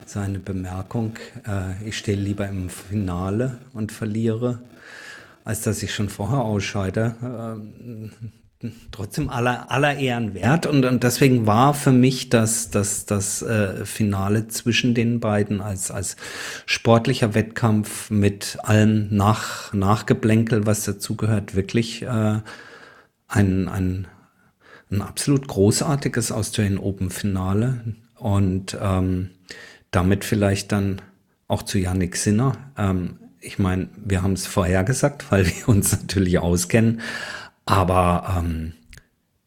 [0.04, 4.62] seine Bemerkung, äh, ich stehe lieber im Finale und verliere,
[5.44, 7.16] als dass ich schon vorher ausscheide.
[7.20, 8.41] Äh,
[8.90, 10.66] trotzdem aller, aller Ehren wert.
[10.66, 15.90] Und, und deswegen war für mich das, das, das äh, Finale zwischen den beiden als,
[15.90, 16.16] als
[16.66, 22.40] sportlicher Wettkampf mit allem Nach, Nachgeblänkel, was dazugehört, wirklich äh,
[23.28, 24.06] ein, ein,
[24.90, 27.94] ein absolut großartiges Australian Open Finale.
[28.16, 29.30] Und ähm,
[29.90, 31.02] damit vielleicht dann
[31.48, 32.56] auch zu Yannick Sinner.
[32.78, 37.00] Ähm, ich meine, wir haben es vorher gesagt, weil wir uns natürlich auskennen.
[37.64, 38.74] Aber ähm,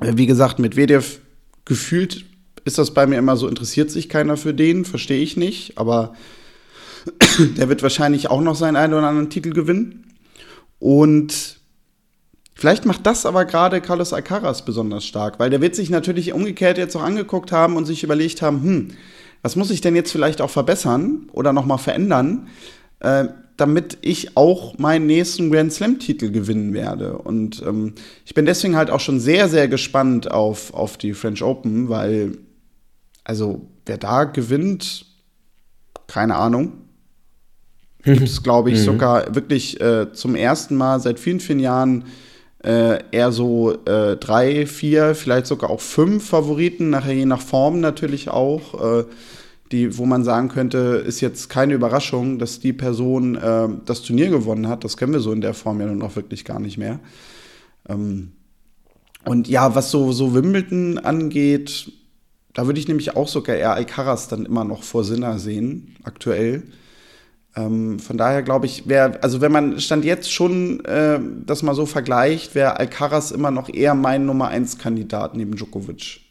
[0.02, 1.20] wie gesagt, mit Vedev
[1.66, 2.26] gefühlt
[2.66, 6.16] ist das bei mir immer so, interessiert sich keiner für den, verstehe ich nicht, aber
[7.58, 10.04] der wird wahrscheinlich auch noch seinen einen oder anderen Titel gewinnen.
[10.84, 11.62] Und
[12.56, 16.78] vielleicht macht das aber gerade Carlos Alcaraz besonders stark, weil der wird sich natürlich umgekehrt
[16.78, 18.88] jetzt auch angeguckt haben und sich überlegt haben, hm,
[19.42, 22.50] was muss ich denn jetzt vielleicht auch verbessern oder nochmal verändern,
[23.00, 27.18] äh, damit ich auch meinen nächsten Grand Slam-Titel gewinnen werde.
[27.18, 27.94] Und ähm,
[28.26, 32.40] ich bin deswegen halt auch schon sehr, sehr gespannt auf, auf die French Open, weil,
[33.24, 35.06] also, wer da gewinnt,
[36.08, 36.83] keine Ahnung
[38.04, 38.84] gibt es, glaube ich, mhm.
[38.84, 42.06] sogar wirklich äh, zum ersten Mal seit vielen, vielen Jahren
[42.64, 47.80] äh, eher so äh, drei, vier, vielleicht sogar auch fünf Favoriten, nachher je nach Form
[47.82, 49.06] natürlich auch, äh,
[49.72, 54.30] die, wo man sagen könnte, ist jetzt keine Überraschung, dass die Person äh, das Turnier
[54.30, 54.84] gewonnen hat.
[54.84, 57.00] Das kennen wir so in der Form ja nun auch wirklich gar nicht mehr.
[57.90, 58.34] Ähm,
[59.26, 61.92] und ja, was so, so Wimbledon angeht,
[62.54, 66.64] da würde ich nämlich auch sogar eher Alcaraz dann immer noch vor Sinner sehen, aktuell.
[67.56, 71.76] Ähm, von daher glaube ich, wäre, also wenn man Stand jetzt schon äh, das mal
[71.76, 76.22] so vergleicht, wäre Alcaraz immer noch eher mein Nummer 1 Kandidat neben Djokovic.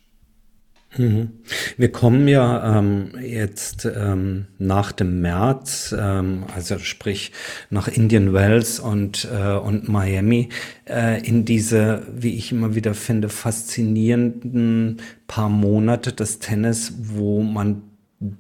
[0.99, 1.31] Mhm.
[1.79, 7.33] Wir kommen ja ähm, jetzt ähm, nach dem März, ähm, also sprich
[7.71, 10.51] nach Indian Wells und, äh, und Miami,
[10.87, 17.83] äh, in diese, wie ich immer wieder finde, faszinierenden paar Monate des Tennis, wo man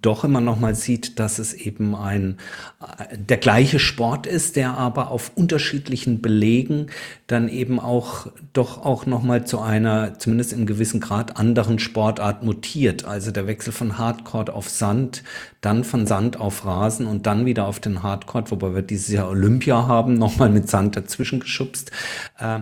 [0.00, 2.38] doch immer noch mal sieht, dass es eben ein
[2.80, 6.86] äh, der gleiche Sport ist, der aber auf unterschiedlichen Belegen
[7.26, 12.42] dann eben auch doch auch noch mal zu einer zumindest im gewissen Grad anderen Sportart
[12.42, 13.04] mutiert.
[13.04, 15.24] Also der Wechsel von Hardcore auf Sand,
[15.60, 19.28] dann von Sand auf Rasen und dann wieder auf den Hardcore, wobei wir dieses Jahr
[19.28, 21.90] Olympia haben, noch mal mit Sand dazwischen geschubst.
[22.38, 22.60] Äh,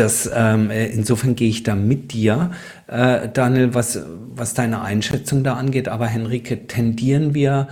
[0.00, 2.52] das, ähm, äh, insofern gehe ich da mit dir,
[2.86, 4.00] äh, Daniel, was,
[4.34, 5.88] was deine Einschätzung da angeht.
[5.88, 7.68] Aber Henrike, tendieren wir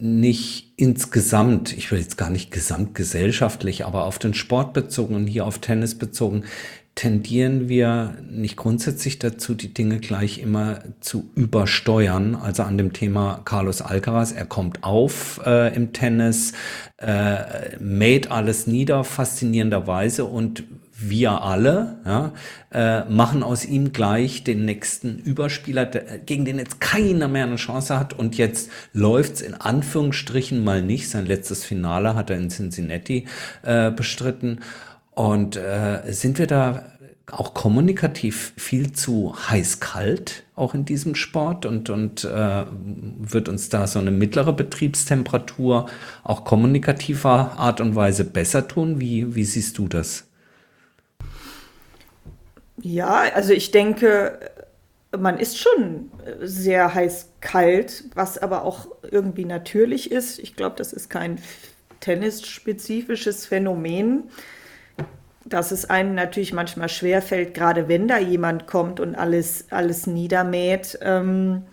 [0.00, 5.44] nicht insgesamt, ich will jetzt gar nicht gesamtgesellschaftlich, aber auf den Sport bezogen und hier
[5.44, 6.44] auf Tennis bezogen,
[6.94, 12.34] tendieren wir nicht grundsätzlich dazu, die Dinge gleich immer zu übersteuern.
[12.34, 16.54] Also an dem Thema Carlos Alcaraz, er kommt auf äh, im Tennis,
[16.96, 20.64] äh, mäht alles nieder, faszinierenderweise und
[21.00, 22.32] wir alle ja,
[22.72, 27.56] äh, machen aus ihm gleich den nächsten Überspieler, der, gegen den jetzt keiner mehr eine
[27.56, 28.18] Chance hat.
[28.18, 31.08] Und jetzt läuft's in Anführungsstrichen mal nicht.
[31.08, 33.26] Sein letztes Finale hat er in Cincinnati
[33.62, 34.60] äh, bestritten.
[35.14, 36.92] Und äh, sind wir da
[37.30, 41.64] auch kommunikativ viel zu heiß-kalt, auch in diesem Sport?
[41.64, 42.64] Und, und äh,
[43.18, 45.86] wird uns da so eine mittlere Betriebstemperatur
[46.24, 49.00] auch kommunikativer Art und Weise besser tun?
[49.00, 50.27] Wie, wie siehst du das?
[52.80, 54.38] Ja, also ich denke,
[55.16, 56.10] man ist schon
[56.40, 60.38] sehr heiß-kalt, was aber auch irgendwie natürlich ist.
[60.38, 61.38] Ich glaube, das ist kein
[62.00, 64.24] tennisspezifisches Phänomen,
[65.44, 70.98] dass es einem natürlich manchmal schwerfällt, gerade wenn da jemand kommt und alles, alles niedermäht,
[71.02, 71.64] ähm,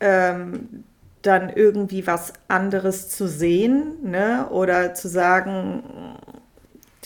[0.00, 0.84] ähm,
[1.22, 4.46] dann irgendwie was anderes zu sehen ne?
[4.50, 5.82] oder zu sagen,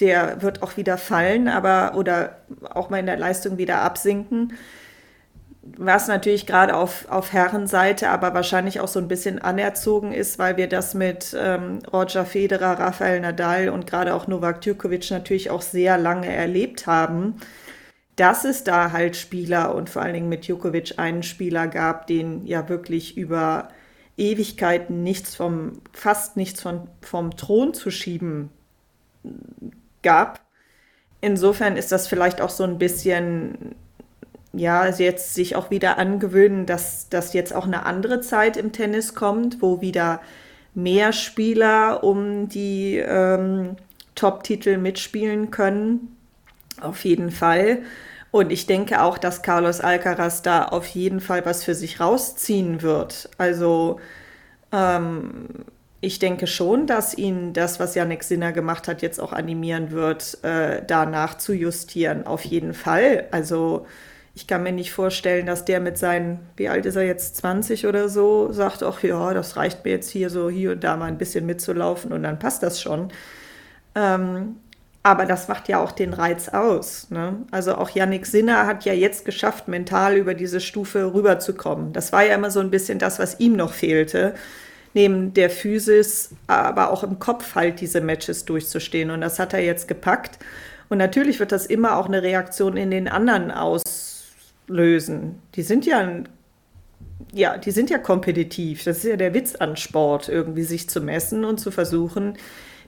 [0.00, 2.38] der wird auch wieder fallen, aber oder
[2.70, 4.52] auch mal in der Leistung wieder absinken.
[5.76, 10.56] Was natürlich gerade auf, auf Herrenseite, aber wahrscheinlich auch so ein bisschen anerzogen ist, weil
[10.56, 15.60] wir das mit ähm, Roger Federer, Rafael Nadal und gerade auch Novak Djokovic natürlich auch
[15.60, 17.34] sehr lange erlebt haben,
[18.16, 22.46] dass es da halt Spieler und vor allen Dingen mit Djokovic einen Spieler gab, den
[22.46, 23.68] ja wirklich über
[24.16, 28.50] Ewigkeiten nichts vom, fast nichts von, vom Thron zu schieben
[30.02, 30.40] gab.
[31.20, 33.74] Insofern ist das vielleicht auch so ein bisschen,
[34.52, 39.14] ja, jetzt sich auch wieder angewöhnen, dass, dass jetzt auch eine andere Zeit im Tennis
[39.14, 40.20] kommt, wo wieder
[40.74, 43.76] mehr Spieler um die ähm,
[44.14, 46.16] Top-Titel mitspielen können.
[46.80, 47.82] Auf jeden Fall.
[48.30, 52.82] Und ich denke auch, dass Carlos Alcaraz da auf jeden Fall was für sich rausziehen
[52.82, 53.30] wird.
[53.38, 54.00] Also
[54.70, 55.48] ähm,
[56.00, 60.42] ich denke schon, dass ihn das, was Yannick Sinner gemacht hat, jetzt auch animieren wird,
[60.44, 62.26] äh, danach zu justieren.
[62.26, 63.26] Auf jeden Fall.
[63.32, 63.86] Also
[64.34, 67.86] ich kann mir nicht vorstellen, dass der mit seinen, wie alt ist er jetzt, 20
[67.86, 71.06] oder so, sagt, ach ja, das reicht mir jetzt hier so hier und da mal
[71.06, 73.08] ein bisschen mitzulaufen und dann passt das schon.
[73.96, 74.56] Ähm,
[75.02, 77.10] aber das macht ja auch den Reiz aus.
[77.10, 77.38] Ne?
[77.50, 81.92] Also auch Yannick Sinner hat ja jetzt geschafft, mental über diese Stufe rüberzukommen.
[81.92, 84.34] Das war ja immer so ein bisschen das, was ihm noch fehlte
[84.98, 89.12] neben der Physis, aber auch im Kopf halt diese Matches durchzustehen.
[89.12, 90.40] Und das hat er jetzt gepackt.
[90.88, 95.40] Und natürlich wird das immer auch eine Reaktion in den anderen auslösen.
[95.54, 96.24] Die sind ja,
[97.32, 98.82] ja, die sind ja kompetitiv.
[98.82, 102.36] Das ist ja der Witz an Sport, irgendwie sich zu messen und zu versuchen,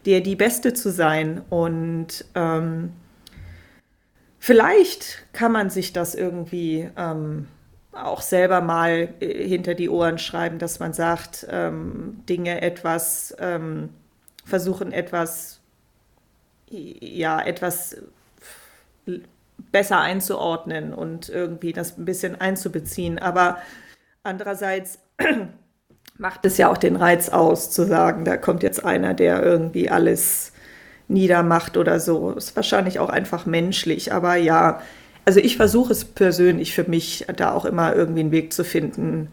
[0.05, 1.42] der die Beste zu sein.
[1.49, 2.90] Und ähm,
[4.40, 7.46] vielleicht kann man sich das irgendwie ähm,
[7.92, 13.90] auch selber mal äh, hinter die Ohren schreiben, dass man sagt, ähm, Dinge etwas ähm,
[14.44, 15.61] versuchen, etwas,
[16.68, 17.96] ja, etwas
[19.72, 23.18] besser einzuordnen und irgendwie das ein bisschen einzubeziehen.
[23.18, 23.59] Aber
[24.22, 24.98] andererseits
[26.18, 29.90] macht es ja auch den Reiz aus, zu sagen, da kommt jetzt einer, der irgendwie
[29.90, 30.53] alles
[31.09, 32.33] niedermacht oder so.
[32.33, 34.12] Ist wahrscheinlich auch einfach menschlich.
[34.12, 34.81] Aber ja,
[35.24, 39.28] also ich versuche es persönlich für mich, da auch immer irgendwie einen Weg zu finden,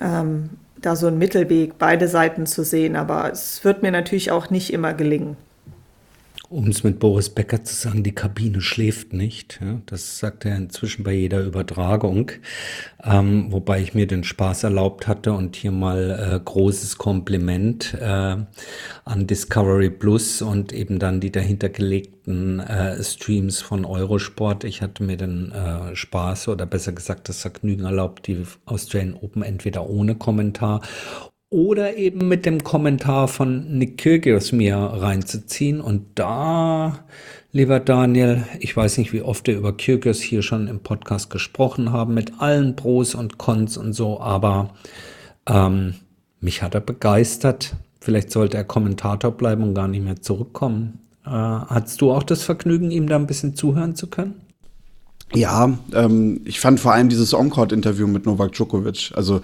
[0.00, 2.96] ähm, da so einen Mittelweg, beide Seiten zu sehen.
[2.96, 5.36] Aber es wird mir natürlich auch nicht immer gelingen
[6.50, 9.60] um es mit Boris Becker zu sagen, die Kabine schläft nicht.
[9.62, 12.32] Ja, das sagt er inzwischen bei jeder Übertragung.
[13.04, 18.36] Ähm, wobei ich mir den Spaß erlaubt hatte und hier mal äh, großes Kompliment äh,
[19.04, 24.64] an Discovery Plus und eben dann die dahintergelegten äh, Streams von Eurosport.
[24.64, 29.44] Ich hatte mir den äh, Spaß oder besser gesagt das Vergnügen erlaubt, die Australian Open
[29.44, 30.80] entweder ohne Kommentar
[31.50, 35.80] oder eben mit dem Kommentar von Nick Kyrgios mir reinzuziehen.
[35.80, 37.00] Und da,
[37.50, 41.92] lieber Daniel, ich weiß nicht, wie oft wir über Kyrgios hier schon im Podcast gesprochen
[41.92, 44.70] haben, mit allen Pros und Cons und so, aber
[45.46, 45.94] ähm,
[46.40, 47.74] mich hat er begeistert.
[48.00, 51.00] Vielleicht sollte er Kommentator bleiben und gar nicht mehr zurückkommen.
[51.26, 54.40] Äh, hattest du auch das Vergnügen, ihm da ein bisschen zuhören zu können?
[55.32, 59.12] Ja, ähm, ich fand vor allem dieses Encore-Interview mit Novak Djokovic.
[59.14, 59.42] Also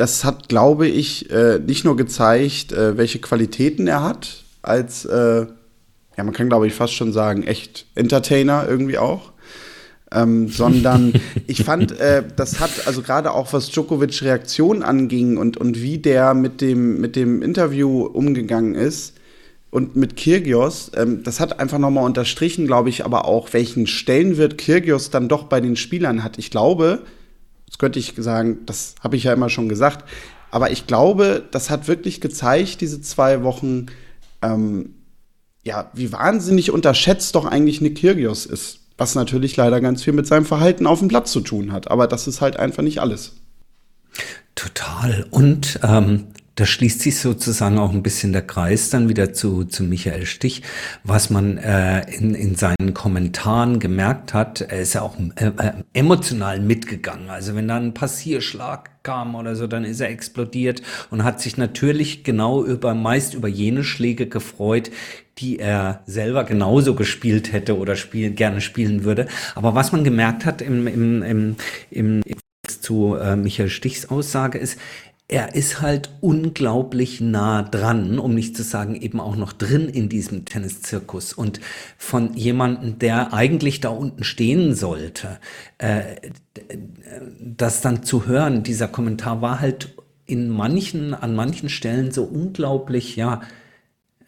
[0.00, 5.44] das hat, glaube ich, äh, nicht nur gezeigt, äh, welche Qualitäten er hat, als, äh,
[6.16, 9.32] ja, man kann, glaube ich, fast schon sagen, echt Entertainer irgendwie auch.
[10.10, 11.12] Ähm, sondern
[11.46, 15.98] ich fand, äh, das hat, also gerade auch was Djokovic Reaktion anging und, und wie
[15.98, 19.18] der mit dem, mit dem Interview umgegangen ist
[19.70, 24.56] und mit Kirgios, ähm, das hat einfach nochmal unterstrichen, glaube ich, aber auch, welchen Stellenwert
[24.56, 26.38] Kirgios dann doch bei den Spielern hat.
[26.38, 27.02] Ich glaube,
[27.70, 30.04] Jetzt könnte ich sagen, das habe ich ja immer schon gesagt.
[30.50, 33.86] Aber ich glaube, das hat wirklich gezeigt, diese zwei Wochen,
[34.42, 34.96] ähm,
[35.62, 38.80] ja, wie wahnsinnig unterschätzt doch eigentlich Nick Kyrgios ist.
[38.98, 41.92] Was natürlich leider ganz viel mit seinem Verhalten auf dem Platz zu tun hat.
[41.92, 43.34] Aber das ist halt einfach nicht alles.
[44.56, 45.26] Total.
[45.30, 49.82] Und ähm, da schließt sich sozusagen auch ein bisschen der Kreis dann wieder zu, zu
[49.82, 50.62] Michael Stich,
[51.04, 54.60] was man äh, in, in seinen Kommentaren gemerkt hat.
[54.60, 57.30] Er ist ja auch äh, äh, emotional mitgegangen.
[57.30, 61.56] Also wenn da ein Passierschlag kam oder so, dann ist er explodiert und hat sich
[61.56, 64.90] natürlich genau über, meist über jene Schläge gefreut,
[65.38, 69.26] die er selber genauso gespielt hätte oder spiel, gerne spielen würde.
[69.54, 71.56] Aber was man gemerkt hat im, im, im,
[71.90, 72.36] im, im
[72.80, 74.78] zu äh, Michael Stichs Aussage ist,
[75.30, 80.08] er ist halt unglaublich nah dran, um nicht zu sagen eben auch noch drin in
[80.08, 81.32] diesem Tenniszirkus.
[81.32, 81.60] Und
[81.96, 85.38] von jemandem, der eigentlich da unten stehen sollte,
[85.78, 86.02] äh,
[87.40, 89.94] das dann zu hören, dieser Kommentar war halt
[90.26, 93.42] in manchen, an manchen Stellen so unglaublich, ja,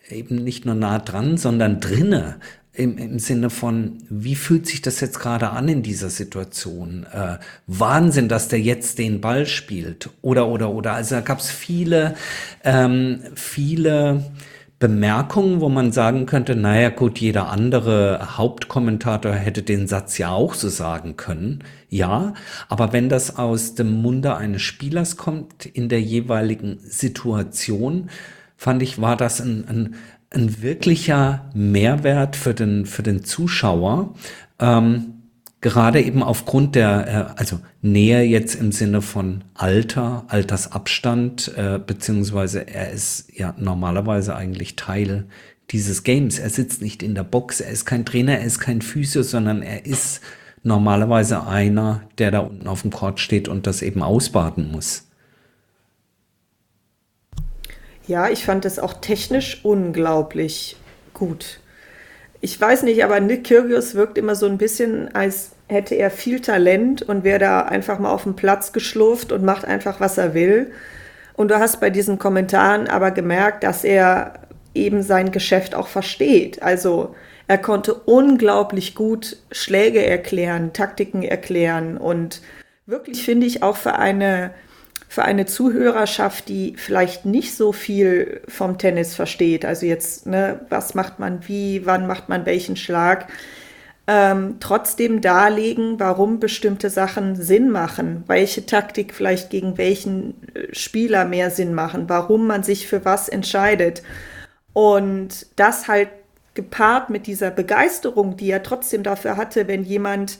[0.08, 2.36] eben nicht nur nah dran, sondern drinne
[2.74, 7.06] im, im Sinne von, wie fühlt sich das jetzt gerade an in dieser Situation?
[7.12, 10.08] Äh, Wahnsinn, dass der jetzt den Ball spielt.
[10.22, 10.94] Oder, oder, oder.
[10.94, 12.14] Also da gab es viele,
[12.64, 14.24] ähm, viele
[14.82, 20.54] Bemerkungen, wo man sagen könnte, naja gut, jeder andere Hauptkommentator hätte den Satz ja auch
[20.54, 21.62] so sagen können.
[21.88, 22.34] Ja,
[22.68, 28.08] aber wenn das aus dem Munde eines Spielers kommt in der jeweiligen Situation,
[28.56, 29.94] fand ich, war das ein, ein,
[30.34, 34.14] ein wirklicher Mehrwert für den, für den Zuschauer.
[34.58, 35.22] Ähm,
[35.60, 42.66] gerade eben aufgrund der, äh, also Nähe jetzt im Sinne von Alter, Altersabstand, äh, beziehungsweise
[42.68, 45.26] er ist ja normalerweise eigentlich Teil
[45.70, 46.38] dieses Games.
[46.38, 49.62] Er sitzt nicht in der Box, er ist kein Trainer, er ist kein Physio, sondern
[49.62, 50.20] er ist
[50.62, 55.08] normalerweise einer, der da unten auf dem Court steht und das eben ausbaden muss.
[58.06, 60.76] Ja, ich fand es auch technisch unglaublich
[61.14, 61.60] gut.
[62.40, 66.40] Ich weiß nicht, aber Nick Kyrgios wirkt immer so ein bisschen, als hätte er viel
[66.40, 70.34] Talent und wäre da einfach mal auf den Platz geschlurft und macht einfach, was er
[70.34, 70.72] will.
[71.34, 74.34] Und du hast bei diesen Kommentaren aber gemerkt, dass er
[74.74, 76.62] eben sein Geschäft auch versteht.
[76.62, 77.14] Also
[77.46, 82.40] er konnte unglaublich gut Schläge erklären, Taktiken erklären und
[82.86, 84.52] wirklich finde ich auch für eine
[85.12, 90.94] für eine Zuhörerschaft, die vielleicht nicht so viel vom Tennis versteht, also jetzt, ne, was
[90.94, 93.30] macht man wie, wann macht man welchen Schlag,
[94.06, 101.26] ähm, trotzdem darlegen, warum bestimmte Sachen Sinn machen, welche Taktik vielleicht gegen welchen äh, Spieler
[101.26, 104.02] mehr Sinn machen, warum man sich für was entscheidet.
[104.72, 106.08] Und das halt
[106.54, 110.38] gepaart mit dieser Begeisterung, die er trotzdem dafür hatte, wenn jemand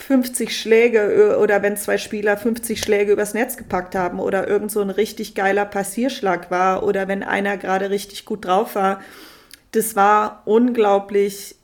[0.00, 4.80] 50 Schläge oder wenn zwei Spieler 50 Schläge übers Netz gepackt haben oder irgend so
[4.80, 9.00] ein richtig geiler Passierschlag war oder wenn einer gerade richtig gut drauf war.
[9.72, 11.56] Das war unglaublich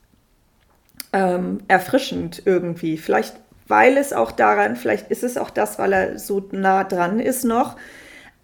[1.12, 2.98] ähm, erfrischend irgendwie.
[2.98, 3.34] Vielleicht
[3.68, 7.44] weil es auch daran, vielleicht ist es auch das, weil er so nah dran ist
[7.44, 7.76] noch.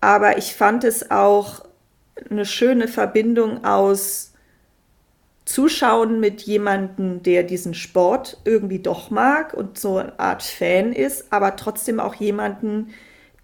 [0.01, 1.65] Aber ich fand es auch
[2.29, 4.32] eine schöne Verbindung aus
[5.45, 11.33] zuschauen mit jemandem, der diesen Sport irgendwie doch mag und so eine Art Fan ist,
[11.33, 12.89] aber trotzdem auch jemanden,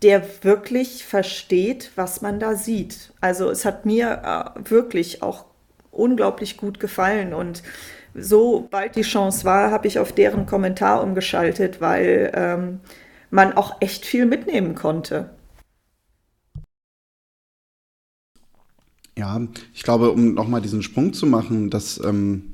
[0.02, 3.12] der wirklich versteht, was man da sieht.
[3.20, 5.46] Also es hat mir äh, wirklich auch
[5.90, 7.62] unglaublich gut gefallen und
[8.14, 12.80] sobald die Chance war, habe ich auf deren Kommentar umgeschaltet, weil ähm,
[13.30, 15.30] man auch echt viel mitnehmen konnte.
[19.18, 19.40] Ja,
[19.74, 22.44] ich glaube, um nochmal diesen Sprung zu machen, das ähm,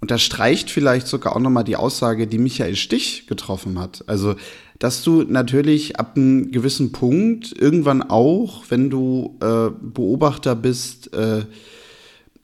[0.00, 4.04] unterstreicht vielleicht sogar auch nochmal die Aussage, die Michael Stich getroffen hat.
[4.06, 4.36] Also
[4.78, 11.44] dass du natürlich ab einem gewissen Punkt irgendwann auch, wenn du äh, Beobachter bist, äh,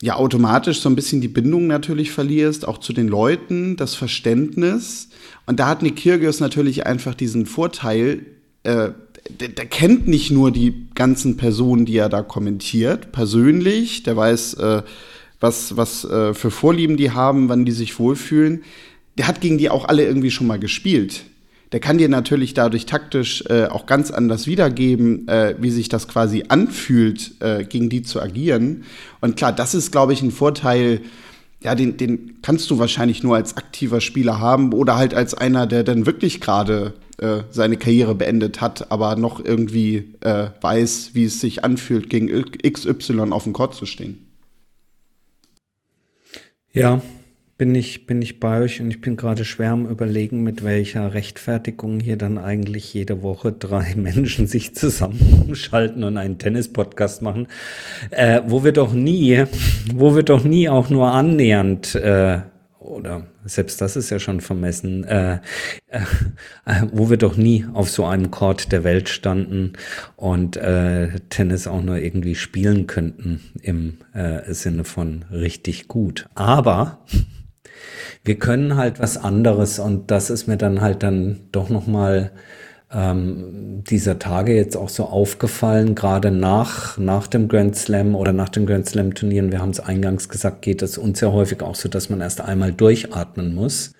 [0.01, 5.07] ja automatisch so ein bisschen die Bindung natürlich verlierst, auch zu den Leuten, das Verständnis.
[5.45, 8.25] Und da hat Nick Kyrgios natürlich einfach diesen Vorteil,
[8.63, 8.89] äh,
[9.29, 14.53] der, der, kennt nicht nur die ganzen Personen, die er da kommentiert, persönlich, der weiß,
[14.55, 14.83] äh,
[15.39, 18.63] was, was äh, für Vorlieben die haben, wann die sich wohlfühlen.
[19.17, 21.25] Der hat gegen die auch alle irgendwie schon mal gespielt.
[21.71, 26.07] Der kann dir natürlich dadurch taktisch äh, auch ganz anders wiedergeben, äh, wie sich das
[26.07, 28.83] quasi anfühlt, äh, gegen die zu agieren.
[29.21, 31.01] Und klar, das ist, glaube ich, ein Vorteil,
[31.65, 35.65] ja, den, den kannst du wahrscheinlich nur als aktiver Spieler haben oder halt als einer,
[35.65, 41.25] der dann wirklich gerade äh, seine Karriere beendet hat, aber noch irgendwie äh, weiß, wie
[41.25, 44.27] es sich anfühlt, gegen XY auf dem Court zu stehen.
[46.71, 47.01] Ja,
[47.57, 51.13] bin ich, bin ich bei euch und ich bin gerade schwer am überlegen, mit welcher
[51.13, 57.47] Rechtfertigung hier dann eigentlich jede Woche drei Menschen sich zusammenschalten und einen Tennis-Podcast machen,
[58.11, 59.45] äh, wo wir doch nie,
[59.93, 62.39] wo wir doch nie auch nur annähernd äh,
[62.79, 65.39] oder selbst das ist ja schon vermessen, äh,
[65.87, 66.01] äh,
[66.91, 69.73] wo wir doch nie auf so einem Court der Welt standen
[70.17, 76.27] und äh, Tennis auch nur irgendwie spielen könnten im äh, Sinne von richtig gut.
[76.35, 76.99] Aber
[78.25, 82.31] wir können halt was anderes und das ist mir dann halt dann doch noch mal
[82.91, 88.49] ähm, dieser Tage jetzt auch so aufgefallen, gerade nach, nach dem Grand Slam oder nach
[88.49, 91.75] den Grand Slam Turnieren, wir haben es eingangs gesagt, geht es uns ja häufig auch
[91.75, 93.94] so, dass man erst einmal durchatmen muss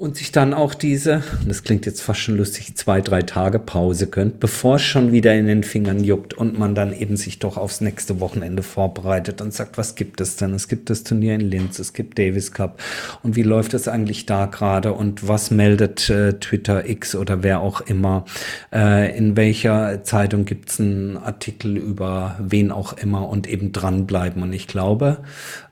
[0.00, 4.06] und sich dann auch diese, das klingt jetzt fast schon lustig, zwei, drei Tage Pause
[4.06, 7.58] gönnt, bevor es schon wieder in den Fingern juckt und man dann eben sich doch
[7.58, 10.54] aufs nächste Wochenende vorbereitet und sagt, was gibt es denn?
[10.54, 12.80] Es gibt das Turnier in Linz, es gibt Davis Cup
[13.22, 17.60] und wie läuft es eigentlich da gerade und was meldet äh, Twitter X oder wer
[17.60, 18.24] auch immer?
[18.72, 24.42] Äh, in welcher Zeitung gibt es einen Artikel über wen auch immer und eben dranbleiben
[24.42, 25.18] und ich glaube,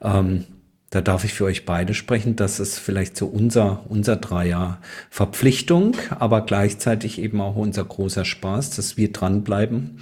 [0.02, 0.44] ähm,
[0.90, 2.36] da darf ich für euch beide sprechen.
[2.36, 4.78] Das ist vielleicht so unser, unser Dreier
[5.10, 10.00] Verpflichtung, aber gleichzeitig eben auch unser großer Spaß, dass wir dranbleiben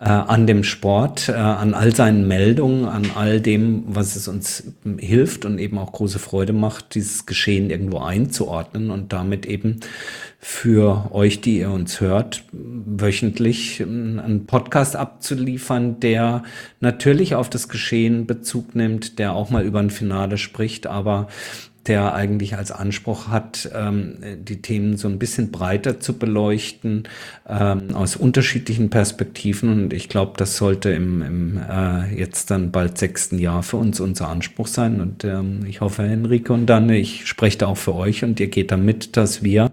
[0.00, 4.62] äh, an dem Sport, äh, an all seinen Meldungen, an all dem, was es uns
[4.96, 9.80] hilft und eben auch große Freude macht, dieses Geschehen irgendwo einzuordnen und damit eben
[10.38, 16.44] für euch, die ihr uns hört, wöchentlich einen Podcast abzuliefern, der
[16.78, 21.26] natürlich auf das Geschehen Bezug nimmt, der auch mal über ein Finale spricht, aber
[21.88, 27.04] der eigentlich als Anspruch hat, ähm, die Themen so ein bisschen breiter zu beleuchten,
[27.48, 29.70] ähm, aus unterschiedlichen Perspektiven.
[29.70, 34.00] Und ich glaube, das sollte im, im äh, jetzt dann bald sechsten Jahr für uns
[34.00, 35.00] unser Anspruch sein.
[35.00, 38.48] Und ähm, ich hoffe, Enrico und dann, ich spreche da auch für euch und ihr
[38.48, 39.70] geht damit, dass wir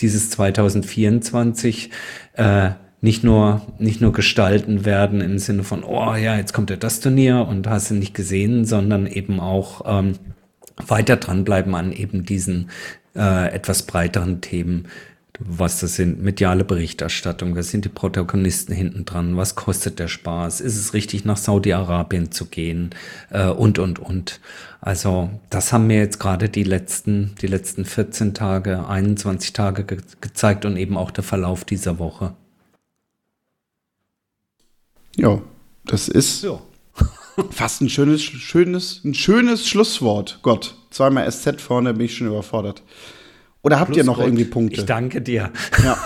[0.00, 1.90] dieses 2024
[2.34, 6.76] äh, nicht nur, nicht nur gestalten werden im Sinne von, oh ja, jetzt kommt ja
[6.76, 10.14] das Turnier und hast du nicht gesehen, sondern eben auch ähm,
[10.86, 12.70] weiter dranbleiben an eben diesen
[13.14, 14.86] äh, etwas breiteren Themen,
[15.40, 20.60] was das sind, mediale Berichterstattung, wer sind die Protagonisten hinten dran, was kostet der Spaß,
[20.60, 22.90] ist es richtig nach Saudi-Arabien zu gehen
[23.30, 24.40] äh, und, und, und.
[24.80, 29.98] Also das haben mir jetzt gerade die letzten, die letzten 14 Tage, 21 Tage ge
[30.20, 32.34] gezeigt und eben auch der Verlauf dieser Woche.
[35.16, 35.40] Ja,
[35.84, 36.60] das ist ja.
[37.50, 40.38] Fast ein schönes, schönes, ein schönes Schlusswort.
[40.42, 42.82] Gott, zweimal SZ vorne bin ich schon überfordert.
[43.62, 44.26] Oder habt Plus ihr noch Gott.
[44.26, 44.80] irgendwie Punkte?
[44.80, 45.50] Ich danke dir.
[45.82, 45.98] Ja.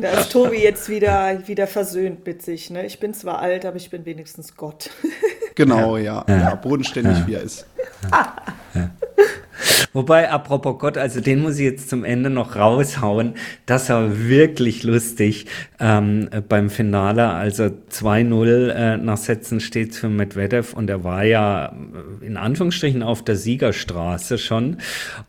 [0.00, 2.70] da ist Tobi jetzt wieder, wieder versöhnt mit sich.
[2.70, 2.86] Ne?
[2.86, 4.90] Ich bin zwar alt, aber ich bin wenigstens Gott.
[5.54, 6.24] genau, ja.
[6.26, 6.36] ja.
[6.36, 7.26] ja bodenständig, ja.
[7.26, 7.66] wie er ist.
[8.10, 8.90] Ja.
[9.92, 13.34] Wobei, apropos Gott, also den muss ich jetzt zum Ende noch raushauen.
[13.66, 15.46] Das war wirklich lustig
[15.78, 17.28] ähm, beim Finale.
[17.28, 23.02] Also 2-0 äh, nach Sätzen steht's für Medvedev und er war ja äh, in Anführungsstrichen
[23.02, 24.78] auf der Siegerstraße schon.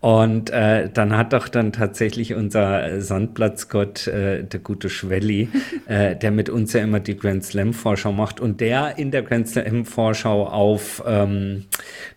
[0.01, 5.49] Und äh, dann hat doch dann tatsächlich unser Sandplatzgott, äh, der gute Schwelli,
[5.87, 9.21] äh, der mit uns ja immer die Grand Slam Vorschau macht und der in der
[9.21, 11.65] Grand Slam Vorschau auf, ähm,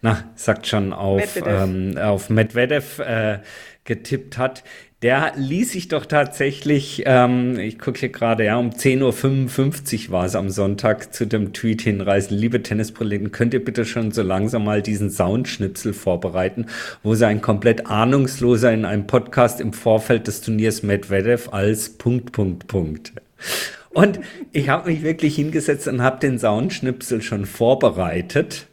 [0.01, 3.39] na, sagt schon auf, ähm, auf Medvedev äh,
[3.85, 4.65] getippt hat,
[5.03, 10.25] der ließ sich doch tatsächlich, ähm, ich gucke hier gerade, ja, um 10.55 Uhr war
[10.25, 12.37] es am Sonntag zu dem Tweet hinreißen.
[12.37, 16.67] Liebe Tennisproleten, könnt ihr bitte schon so langsam mal diesen Soundschnipsel vorbereiten,
[17.05, 22.33] wo sie ein komplett ahnungsloser in einem Podcast im Vorfeld des Turniers Medvedev als Punkt,
[22.33, 23.13] Punkt, Punkt.
[23.91, 24.19] Und
[24.51, 28.67] ich habe mich wirklich hingesetzt und habe den Soundschnipsel schon vorbereitet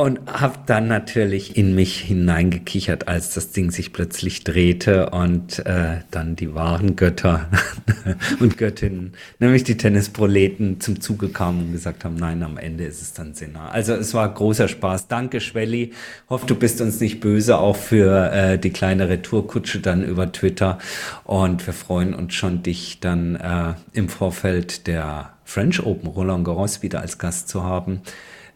[0.00, 5.98] und habe dann natürlich in mich hineingekichert, als das Ding sich plötzlich drehte und äh,
[6.10, 7.50] dann die wahren Götter
[8.40, 13.02] und Göttinnen, nämlich die Tennisproleten, zum Zuge kamen und gesagt haben, nein, am Ende ist
[13.02, 13.72] es dann Sinner.
[13.72, 15.08] Also es war großer Spaß.
[15.08, 15.92] Danke, Schwelli.
[16.30, 20.78] Hoffe, du bist uns nicht böse, auch für äh, die kleine Retourkutsche dann über Twitter.
[21.24, 26.82] Und wir freuen uns schon, dich dann äh, im Vorfeld der French Open Roland Garros
[26.82, 28.00] wieder als Gast zu haben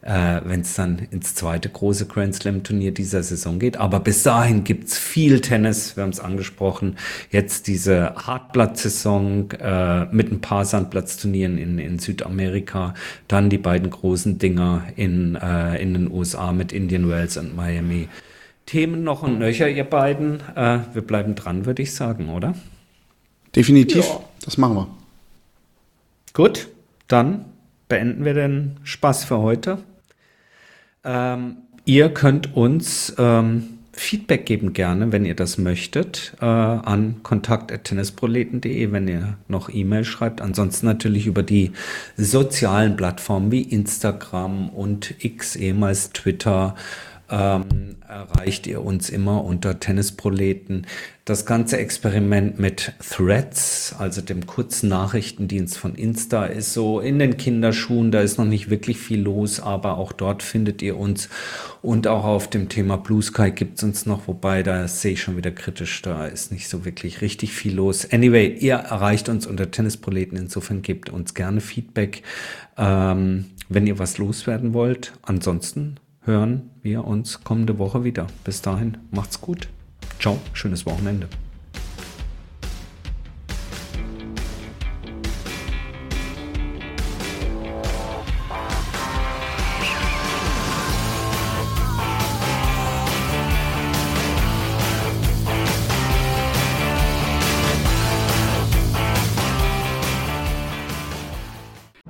[0.04, 3.78] äh, wenn es dann ins zweite große Grand Slam Turnier dieser Saison geht.
[3.78, 6.96] Aber bis dahin gibt's viel Tennis, wir haben es angesprochen.
[7.30, 12.92] Jetzt diese Hartblatt-Saison äh, mit ein paar Sandplatzturnieren in, in Südamerika,
[13.28, 18.08] dann die beiden großen Dinger in, äh, in den USA mit Indian Wells und Miami.
[18.66, 20.40] Themen noch und nöcher, ihr beiden.
[20.54, 22.54] Äh, wir bleiben dran, würde ich sagen, oder?
[23.56, 24.20] Definitiv, ja.
[24.44, 24.88] das machen wir.
[26.34, 26.68] Gut,
[27.08, 27.46] dann
[27.88, 29.78] beenden wir den Spaß für heute.
[31.04, 38.90] Ähm, ihr könnt uns ähm, Feedback geben gerne, wenn ihr das möchtet, äh, an kontakt.tennisproleten.de,
[38.92, 40.40] wenn ihr noch E-Mail schreibt.
[40.40, 41.72] Ansonsten natürlich über die
[42.16, 46.74] sozialen Plattformen wie Instagram und X, ehemals Twitter,
[47.30, 50.86] ähm, erreicht ihr uns immer unter Tennisproleten.
[51.26, 57.38] Das ganze Experiment mit Threads, also dem kurzen Nachrichtendienst von Insta, ist so in den
[57.38, 58.10] Kinderschuhen.
[58.10, 61.30] Da ist noch nicht wirklich viel los, aber auch dort findet ihr uns.
[61.80, 65.22] Und auch auf dem Thema Blue Sky gibt es uns noch, wobei da sehe ich
[65.22, 68.06] schon wieder kritisch, da ist nicht so wirklich richtig viel los.
[68.12, 70.36] Anyway, ihr erreicht uns unter Tennisproleten.
[70.36, 72.22] Insofern gebt uns gerne Feedback,
[72.76, 75.14] ähm, wenn ihr was loswerden wollt.
[75.22, 78.26] Ansonsten hören wir uns kommende Woche wieder.
[78.44, 79.68] Bis dahin, macht's gut.
[80.24, 81.28] Ciao, schönes Wochenende.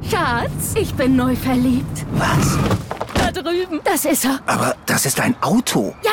[0.09, 2.07] Schatz, ich bin neu verliebt.
[2.13, 2.57] Was?
[3.35, 3.81] drüben.
[3.85, 4.41] Das ist er.
[4.47, 5.95] Aber das ist ein Auto.
[6.03, 6.13] Ja,